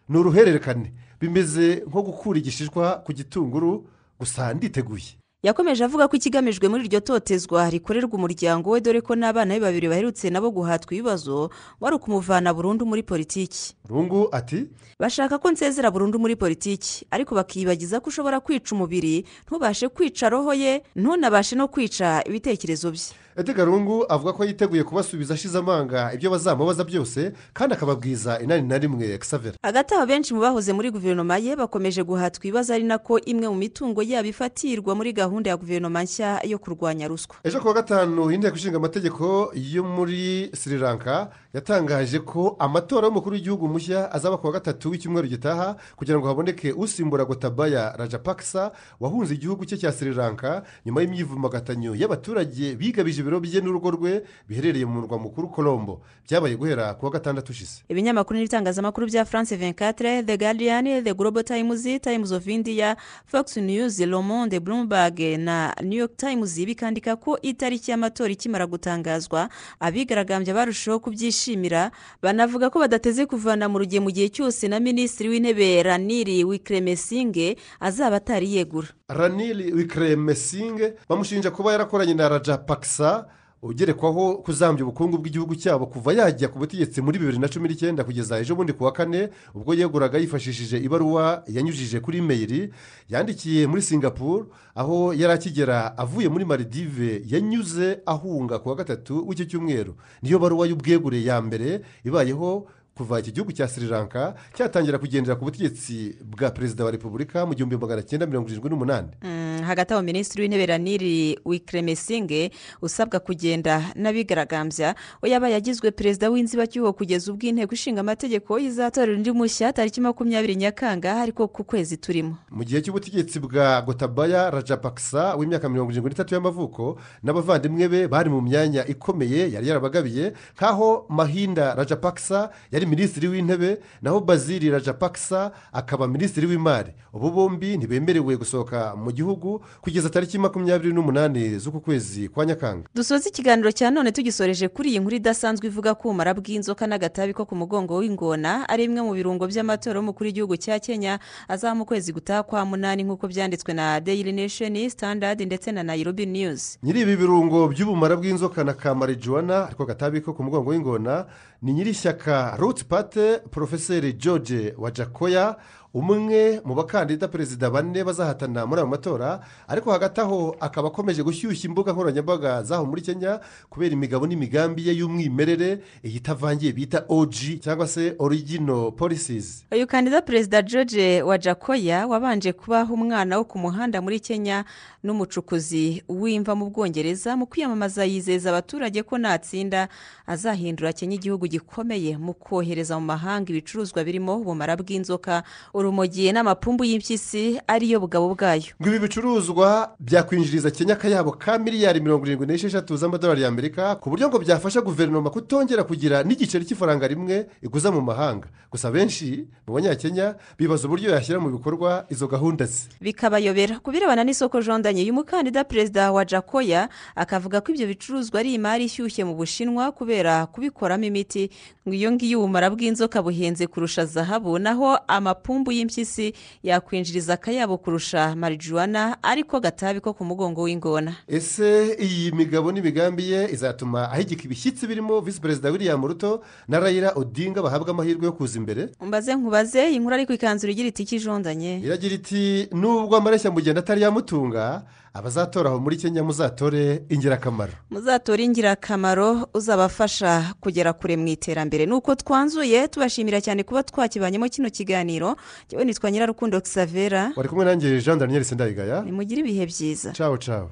ni 0.10 0.18
uruhererekane. 0.18 0.94
Bimeze 1.22 1.84
nko 1.88 2.02
gukura 2.02 2.40
igishishwa 2.40 2.96
ku 3.06 3.14
gitunguru 3.14 3.86
gusa 4.20 4.54
nditeguye. 4.54 5.18
Yakomeje 5.44 5.84
avuga 5.84 6.08
ko 6.08 6.16
ikigamijwe 6.16 6.68
muri 6.70 6.86
iryo 6.88 7.00
totezwa 7.00 7.70
rikorerwa 7.70 8.14
umuryango 8.16 8.70
we 8.72 8.80
dore 8.82 9.02
ko 9.02 9.16
n'abana 9.16 9.54
be 9.56 9.60
babiri 9.60 9.88
baherutse 9.92 10.30
nabo 10.30 10.52
guhatwa 10.52 10.94
ibibazo 10.96 11.50
wari 11.82 11.96
ukumuvana 11.96 12.54
burundu 12.54 12.86
muri 12.86 13.04
politiki. 13.04 13.76
Rungu 13.90 14.28
ati 14.32 14.70
bashaka 15.00 15.36
ko 15.40 15.52
nsezera 15.52 15.92
burundu 15.92 16.20
muri 16.20 16.36
politiki 16.36 17.04
ariko 17.12 17.36
bakiyibagiza 17.36 18.00
ko 18.00 18.08
ushobora 18.08 18.40
kwica 18.40 18.72
umubiri 18.76 19.26
ntubashe 19.48 19.88
kwica 19.92 20.30
roho 20.32 20.54
ye 20.54 20.84
ntunabashe 20.96 21.56
no 21.60 21.68
kwica 21.68 22.24
ibitekerezo 22.28 22.92
bye. 22.92 23.12
Edgar 23.38 23.66
rungu 23.66 24.06
avuga 24.10 24.34
ko 24.34 24.46
yiteguye 24.46 24.84
kubasubiza 24.84 25.34
ashize 25.34 25.58
amanga 25.58 26.14
ibyo 26.14 26.30
bazamubaza 26.32 26.84
byose 26.84 27.32
kandi 27.54 27.74
akababwiza 27.76 28.40
inani 28.40 28.68
na 28.68 28.78
rimwe 28.78 29.18
kisavera 29.18 29.56
hagati 29.64 29.94
aho 29.96 30.06
benshi 30.06 30.34
mu 30.34 30.42
bahoze 30.42 30.74
muri 30.74 30.92
guverinoma 30.92 31.38
ye 31.38 31.56
bakomeje 31.56 32.04
guhatwa 32.04 32.44
ibibazo 32.46 32.74
ari 32.74 32.84
nako 32.84 33.20
imwe 33.20 33.48
mu 33.50 33.56
mitungo 33.56 34.04
yabo 34.04 34.28
ifatirwa 34.30 34.96
muri 34.96 35.14
gahunda 35.14 35.50
ya 35.50 35.58
guverinoma 35.58 36.04
nshya 36.04 36.40
yo 36.44 36.58
kurwanya 36.60 37.08
ruswa. 37.08 37.36
Ejo 37.44 37.60
kuwa 37.62 37.74
gatanu 37.74 38.32
inteko 38.32 38.56
ishinga 38.58 38.78
amategeko 38.78 39.52
yo 39.56 39.84
muri 39.84 40.50
sri 40.54 40.78
lanka 40.78 41.30
yatangaje 41.54 42.20
ko 42.20 42.56
amatora 42.60 43.08
y'umukuru 43.08 43.34
w'igihugu 43.36 43.68
mushya 43.68 44.12
azaba 44.12 44.38
kuwa 44.38 44.54
gatatu 44.54 44.90
w'icyumweru 44.92 45.28
gitaha 45.28 45.76
kugira 45.96 46.20
ngo 46.20 46.28
haboneke 46.28 46.72
usimbura 46.74 47.26
gotabaya 47.26 47.94
rajapakisa 47.98 48.72
wahunze 49.00 49.34
igihugu 49.34 49.66
cye 49.66 49.78
cya 49.78 49.92
sri 49.92 50.14
lanka 50.14 50.64
nyuma 50.86 51.02
y'imyivumbagatanyo 51.02 51.96
y'abaturage 51.96 52.76
bigabije 52.76 53.23
ibiro 53.24 53.40
bye 53.40 53.62
n'urugo 53.64 53.92
rwe 53.92 54.24
biherereye 54.50 54.86
mu 54.86 55.02
murwa 55.02 55.18
mukuru 55.20 55.48
colombo. 55.50 56.02
Byabaye 56.28 56.56
guhera 56.56 56.94
kuwa 56.94 57.12
gatandatu 57.12 57.52
ushize. 57.52 57.84
Ibinyamakuru 57.90 58.38
n'ibitangazamakuru 58.40 59.08
bya 59.08 59.26
france 59.26 59.56
24 59.56 60.26
the 60.26 60.38
guardian 60.38 61.04
the 61.04 61.14
global 61.14 61.44
times 61.44 61.84
times 62.02 62.32
of 62.32 62.48
india 62.48 62.96
fox 63.26 63.58
news 63.58 64.00
le 64.00 64.22
monde 64.22 64.60
bloomberg 64.60 65.20
na 65.40 65.74
new 65.82 66.00
york 66.00 66.18
times 66.18 66.56
bikandika 66.66 67.16
ko 67.16 67.40
itariki 67.42 67.92
y'amatora 67.92 68.32
ikimara 68.32 68.68
gutangazwa 68.68 69.50
abigaragambya 69.80 70.54
barushaho 70.54 71.00
kubyishimira 71.00 71.92
banavuga 72.22 72.70
ko 72.70 72.80
badateze 72.80 73.26
kuvana 73.26 73.70
mu 73.70 73.80
rugihe 73.80 74.00
mu 74.00 74.12
gihe 74.12 74.30
cyose 74.30 74.68
na 74.68 74.80
minisitiri 74.80 75.30
w'intebe 75.30 75.84
raniri 75.84 76.44
wikremesinge 76.44 77.56
azaba 77.80 78.16
atari 78.16 78.56
yegura. 78.56 78.88
Raniri 79.14 79.74
wikremesinge 79.74 80.94
bamushinja 81.10 81.52
kuba 81.52 81.72
yarakoranye 81.72 82.14
na 82.14 82.30
rajapakisa 82.30 83.26
ugerekwaho 83.64 84.38
kuzambya 84.44 84.84
ubukungu 84.84 85.18
bw'igihugu 85.18 85.56
cyabo 85.56 85.86
kuva 85.88 86.12
yajya 86.14 86.48
ku 86.52 86.60
butegetsi 86.60 87.00
muri 87.02 87.16
bibiri 87.20 87.40
na 87.40 87.48
cumi 87.48 87.70
n'icyenda 87.72 88.04
kugeza 88.04 88.36
ejo 88.40 88.56
bundi 88.56 88.74
ku 88.76 88.84
wa 88.84 88.92
kane 88.92 89.30
ubwo 89.56 89.72
yeguraga 89.74 90.18
yifashishije 90.20 90.78
ibaruwa 90.84 91.44
yanyujije 91.48 92.00
kuri 92.04 92.18
imeyiri 92.20 92.74
yandikiye 93.10 93.64
muri 93.68 93.82
singapuru 93.82 94.52
aho 94.76 95.14
yari 95.16 95.34
akigera 95.34 95.96
avuye 95.98 96.28
muri 96.30 96.44
maridive 96.46 97.24
yanyuze 97.28 98.00
ahunga 98.06 98.60
ku 98.60 98.70
wa 98.70 98.76
gatatu 98.76 99.24
w'iki 99.28 99.46
cyumweru. 99.48 99.96
Niyo 100.22 100.40
baruwa 100.40 100.68
y'ubwegure 100.68 101.24
ya 101.24 101.40
mbere 101.42 101.82
ibayeho 102.04 102.68
kuva 102.98 103.20
iki 103.20 103.32
gihugu 103.32 103.52
cya 103.52 103.68
sri 103.68 103.88
lanka 103.88 104.34
cyatangira 104.54 104.98
kugendera 104.98 105.36
ku 105.36 105.46
butegetsi 105.46 106.16
bwa 106.22 106.52
perezida 106.52 106.86
wa 106.86 106.92
repubulika 106.92 107.46
mu 107.46 107.54
gihumbi 107.56 107.78
magana 107.78 108.02
cyenda 108.06 108.26
mirongo 108.30 108.50
irindwi 108.50 108.70
n'umunani. 108.70 109.08
Mm, 109.22 109.62
hagati 109.66 109.94
aho 109.94 110.02
minisitiri 110.02 110.42
w'intebe 110.44 110.66
raniri 110.66 111.40
wikremesinge 111.46 112.52
usabwa 112.82 113.20
kugenda 113.20 113.82
n'abigaragambya 113.96 114.96
we 115.22 115.30
yabaye 115.30 115.56
agizwe 115.56 115.92
perezida 115.92 116.30
w'inzibacyuho 116.30 116.94
kugeza 116.94 117.32
ubwo 117.34 117.48
inteko 117.50 117.74
ishinga 117.74 118.00
amategeko 118.02 118.60
izatorera 118.60 119.18
undi 119.18 119.32
mushya 119.32 119.74
tariki 119.74 120.02
makumyabiri 120.02 120.56
nyakanga 120.56 121.22
ariko 121.22 121.48
ku 121.48 121.64
kwezi 121.64 121.98
turimo. 121.98 122.38
Mu 122.52 122.64
gihe 122.64 122.82
cy'ubutegetsi 122.82 123.40
bwa 123.42 123.82
gotabaya 123.82 124.50
rajapakisa 124.54 125.34
w'imyaka 125.36 125.70
mirongo 125.70 125.92
irindwi 125.92 126.10
n'itatu 126.14 126.34
y'amavuko 126.38 126.98
n'abavandimwe 127.24 127.88
be 127.90 128.08
bari 128.08 128.30
mu 128.30 128.42
myanya 128.42 128.86
ikomeye 128.86 129.50
yari 129.52 129.66
yarabagabiye 129.68 130.34
nk'aho 130.58 131.06
mahinda 131.10 131.74
rajapakisa 131.76 132.50
yari 132.72 132.83
minisitiri 132.86 133.28
w'intebe 133.28 133.80
naho 134.02 134.20
bazili 134.20 134.70
rajapakisa 134.70 135.52
akaba 135.74 136.08
minisitiri 136.08 136.48
w'imari. 136.48 136.92
Ubu 137.14 137.32
bombi 137.32 137.78
ntibemerewe 137.78 138.38
gusohoka 138.38 138.96
mu 138.96 139.12
gihugu 139.12 139.62
kugeza 139.82 140.10
tariki 140.10 140.38
makumyabiri 140.38 140.94
n'umunani 140.94 141.60
z'uku 141.60 141.80
kwezi 141.82 142.30
kwa 142.30 142.46
nyakanga. 142.46 142.88
Dusoza 142.96 143.30
ikiganiro 143.30 143.72
cya 143.72 143.92
none 143.92 144.12
tugisoreje 144.12 144.68
kuri 144.68 144.90
iyi 144.90 145.00
nkuru 145.00 145.16
idasanzwe 145.16 145.68
ivuga 145.68 145.94
ko 145.96 146.10
ubumara 146.10 146.34
bw'inzoka 146.34 146.88
n'agatabi 146.88 147.34
ko 147.34 147.46
ku 147.46 147.56
mugongo 147.56 147.96
w'ingona 147.98 148.70
ari 148.70 148.88
bimwe 148.88 149.02
mu 149.02 149.14
birungo 149.14 149.48
by'amatora 149.48 149.98
y'umukuru 150.00 150.26
w'igihugu 150.28 150.58
cya 150.58 150.80
kenya 150.80 151.20
azaba 151.48 151.76
mu 151.76 151.86
kwezi 151.86 152.14
gutaha 152.14 152.44
kwa 152.44 152.66
munani 152.66 153.04
nk'uko 153.04 153.28
byanditswe 153.28 153.74
na 153.74 154.00
daily 154.00 154.32
nation 154.32 154.74
standard 154.90 155.42
ndetse 155.42 155.72
na 155.72 155.84
nairobi 155.84 156.26
news. 156.26 156.78
Nyiri 156.84 157.02
ibi 157.02 157.16
birungo 157.16 157.68
by'ubumara 157.68 158.16
bw'inzoka 158.16 158.64
na 158.64 158.74
ka 158.74 158.96
marijuwana 158.96 159.66
ariko 159.68 159.86
gatabi 159.86 160.22
ko 160.22 160.34
ku 160.34 160.44
mugongo 160.44 160.70
w'ingona 160.70 161.26
ni 161.62 161.74
nyir'ishyaka 161.74 162.58
ruti 162.74 162.86
pate 162.86 163.40
porofeseri 163.52 164.14
george 164.14 164.74
wajakoya 164.78 165.56
umwe 165.94 166.62
mu 166.66 166.74
bakandida 166.76 167.28
perezida 167.28 167.70
bane 167.70 168.04
bazahatana 168.04 168.66
muri 168.66 168.82
ayo 168.82 168.88
matora 168.90 169.40
ariko 169.68 169.92
hagati 169.92 170.22
aho 170.22 170.56
akaba 170.60 170.88
akomeje 170.88 171.24
gushyushya 171.24 171.70
imbuga 171.70 171.94
nkoranyambaga 171.94 172.64
zaho 172.64 172.86
muri 172.86 173.02
kenya 173.02 173.40
kubera 173.70 173.94
imigabo 173.94 174.28
n'imigambi 174.28 174.88
ye 174.88 174.94
y'umwimerere 174.98 175.80
iyi 176.04 176.18
itavangiye 176.18 176.72
bita 176.74 177.06
oji 177.10 177.60
cyangwa 177.60 177.88
se 177.88 178.16
origino 178.20 178.92
polisizi 178.92 179.66
uyu 179.72 179.88
kandida 179.88 180.22
perezida 180.22 180.62
george 180.62 181.22
wajakoya 181.22 182.08
wabanje 182.08 182.54
kubaho 182.54 182.94
umwana 182.94 183.38
wo 183.38 183.44
ku 183.46 183.58
muhanda 183.60 184.02
muri 184.02 184.20
kenya 184.20 184.66
n'umucukuzi 185.04 186.04
w'imva 186.10 186.56
mu 186.56 186.70
bwongereza 186.74 187.38
mu 187.38 187.46
kwiyamamaza 187.46 188.06
yizeza 188.06 188.50
abaturage 188.50 189.04
ko 189.06 189.18
natsinda 189.18 189.88
azahindura 190.28 190.94
kenya 190.94 191.16
igihugu 191.22 191.46
gikomeye 191.48 192.18
mu 192.18 192.34
kohereza 192.34 192.98
mu 193.00 193.06
mahanga 193.14 193.50
ibicuruzwa 193.54 194.02
birimo 194.04 194.42
ubumara 194.42 194.74
bw'inzoka 194.76 195.44
urumogi 195.84 196.32
n'amapumbu 196.32 196.84
y'impyisi 196.88 197.60
ariyo 197.68 198.00
bugabo 198.00 198.32
bwayo. 198.36 198.72
Ngo 198.82 198.88
ibi 198.90 199.00
bicuruzwa 199.00 199.92
byakwinjiriza 200.00 200.72
kenya 200.72 200.94
akayabo 200.94 201.32
ka 201.36 201.58
miliyari 201.60 202.00
mirongo 202.00 202.26
irindwi 202.26 202.48
n'esheshatu 202.48 202.96
z'amadolari 202.98 203.42
y'amerika 203.44 203.96
ku 204.00 204.10
buryo 204.10 204.28
ngo 204.32 204.40
byafasha 204.40 204.82
guverinoma 204.82 205.30
kutongera 205.30 205.84
kugira 205.84 206.24
n'igiceri 206.24 206.66
cy'ifaranga 206.66 207.08
rimwe 207.08 207.48
iguza 207.62 207.92
mu 207.92 208.02
mahanga. 208.02 208.48
Gusa 208.72 208.92
benshi 208.92 209.46
mu 209.68 209.74
banyakenya 209.76 210.36
bibaza 210.58 210.88
uburyo 210.88 211.12
yashyira 211.12 211.40
mu 211.40 211.50
bikorwa 211.52 212.06
izo 212.10 212.28
gahunda 212.28 212.66
ze. 212.66 212.90
Bikabayobera 213.02 213.80
ku 213.84 213.92
birebana 213.92 214.24
n'isoko 214.24 214.62
jondanye. 214.62 215.04
Uyu 215.04 215.14
mukandida 215.14 215.64
perezida 215.64 216.12
wa 216.12 216.26
jakoya 216.26 216.90
akavuga 217.16 217.62
ko 217.62 217.72
ibyo 217.76 217.88
bicuruzwa 217.88 218.40
ari 218.40 218.54
imari 218.56 218.86
ishyushye 218.88 219.24
mu 219.28 219.36
bushinwa 219.36 219.92
kubera 219.92 220.46
kubikoramo 220.48 221.06
imiti. 221.06 221.50
Ngo 221.86 221.94
iyo 221.94 222.10
ngiyo 222.16 222.40
ubumara 222.40 222.70
bw'inzoka 222.72 223.20
buhenze 223.22 223.68
kurusha 223.68 224.06
zahabu 224.06 224.56
naho 224.60 224.96
amapumbu 225.08 225.72
y'impyisi 225.78 226.34
yakwinjiriza 226.64 227.34
akayabo 227.34 227.78
kurusha 227.78 228.36
marijuwana 228.36 229.18
ariko 229.24 229.60
gatabi 229.60 230.00
ko 230.00 230.14
ku 230.14 230.26
mugongo 230.26 230.62
w'ingona. 230.64 231.16
Ese 231.28 231.98
iyi 232.00 232.32
migabo 232.32 232.72
n'imigambi 232.72 233.32
ye 233.32 233.50
izatuma 233.52 234.12
ahigika 234.12 234.44
ibishyitsi 234.46 234.88
birimo 234.88 235.20
visi 235.22 235.42
perezida 235.42 235.72
william 235.72 236.06
ruto 236.06 236.42
na 236.68 236.80
rayira 236.80 237.12
odinga 237.16 237.62
bahabwa 237.62 237.90
amahirwe 237.92 238.26
yo 238.26 238.32
kuza 238.32 238.58
imbere? 238.60 238.90
Mbaze 239.02 239.36
nkubaze 239.36 239.90
iyi 239.90 240.00
nkuru 240.00 240.16
ariko 240.16 240.34
ikanzura 240.34 240.72
igira 240.72 240.88
iti 240.88 241.04
ikijondanye. 241.04 241.80
Iragira 241.86 242.16
iti 242.16 242.68
nubwo 242.72 243.18
amareshya 243.18 243.52
mugenda 243.52 243.80
atari 243.80 244.02
yamutunga 244.02 244.84
abazatora 245.14 245.70
aho 245.70 245.80
muri 245.80 245.98
kenya 245.98 246.24
muzatore 246.24 247.04
ingirakamaro. 247.10 247.74
Muzatore 247.90 248.44
ingirakamaro 248.44 249.48
uzabafasha 249.54 250.54
kugera 250.60 250.94
kure 250.94 251.16
mu 251.18 251.28
iterambere. 251.28 251.86
Ni 251.86 251.94
uko 251.94 252.16
twanzuye 252.16 252.88
tubashimira 252.88 253.42
cyane 253.42 253.64
kuba 253.64 253.84
twakibanyemo 253.84 254.50
kino 254.50 254.70
kiganiro. 254.70 255.36
Yewe 255.70 255.86
nitwa 255.86 256.12
nyirarukundo 256.12 256.60
xavera 256.62 257.32
wari 257.36 257.50
kumwe 257.50 257.66
nanjye 257.66 258.02
jean 258.02 258.20
daniel 258.20 258.44
sendayigaya 258.44 259.02
nimugire 259.06 259.40
ibihe 259.42 259.66
byiza. 259.66 260.12
Cawo 260.18 260.38
cawo 260.38 260.70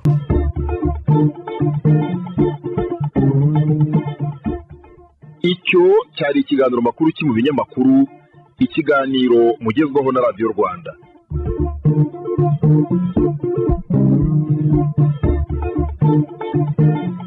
icyo 5.42 5.84
cyari 6.18 6.40
ikiganiro 6.42 6.82
makuru 6.82 7.10
mu 7.26 7.34
binyamakuru 7.34 7.96
ikiganiro 8.60 9.58
mugezwaho 9.60 10.12
na 10.12 10.22
radiyo 10.22 10.48
rwanda. 10.54 10.92
Thank 11.32 11.48
you. 17.12 17.21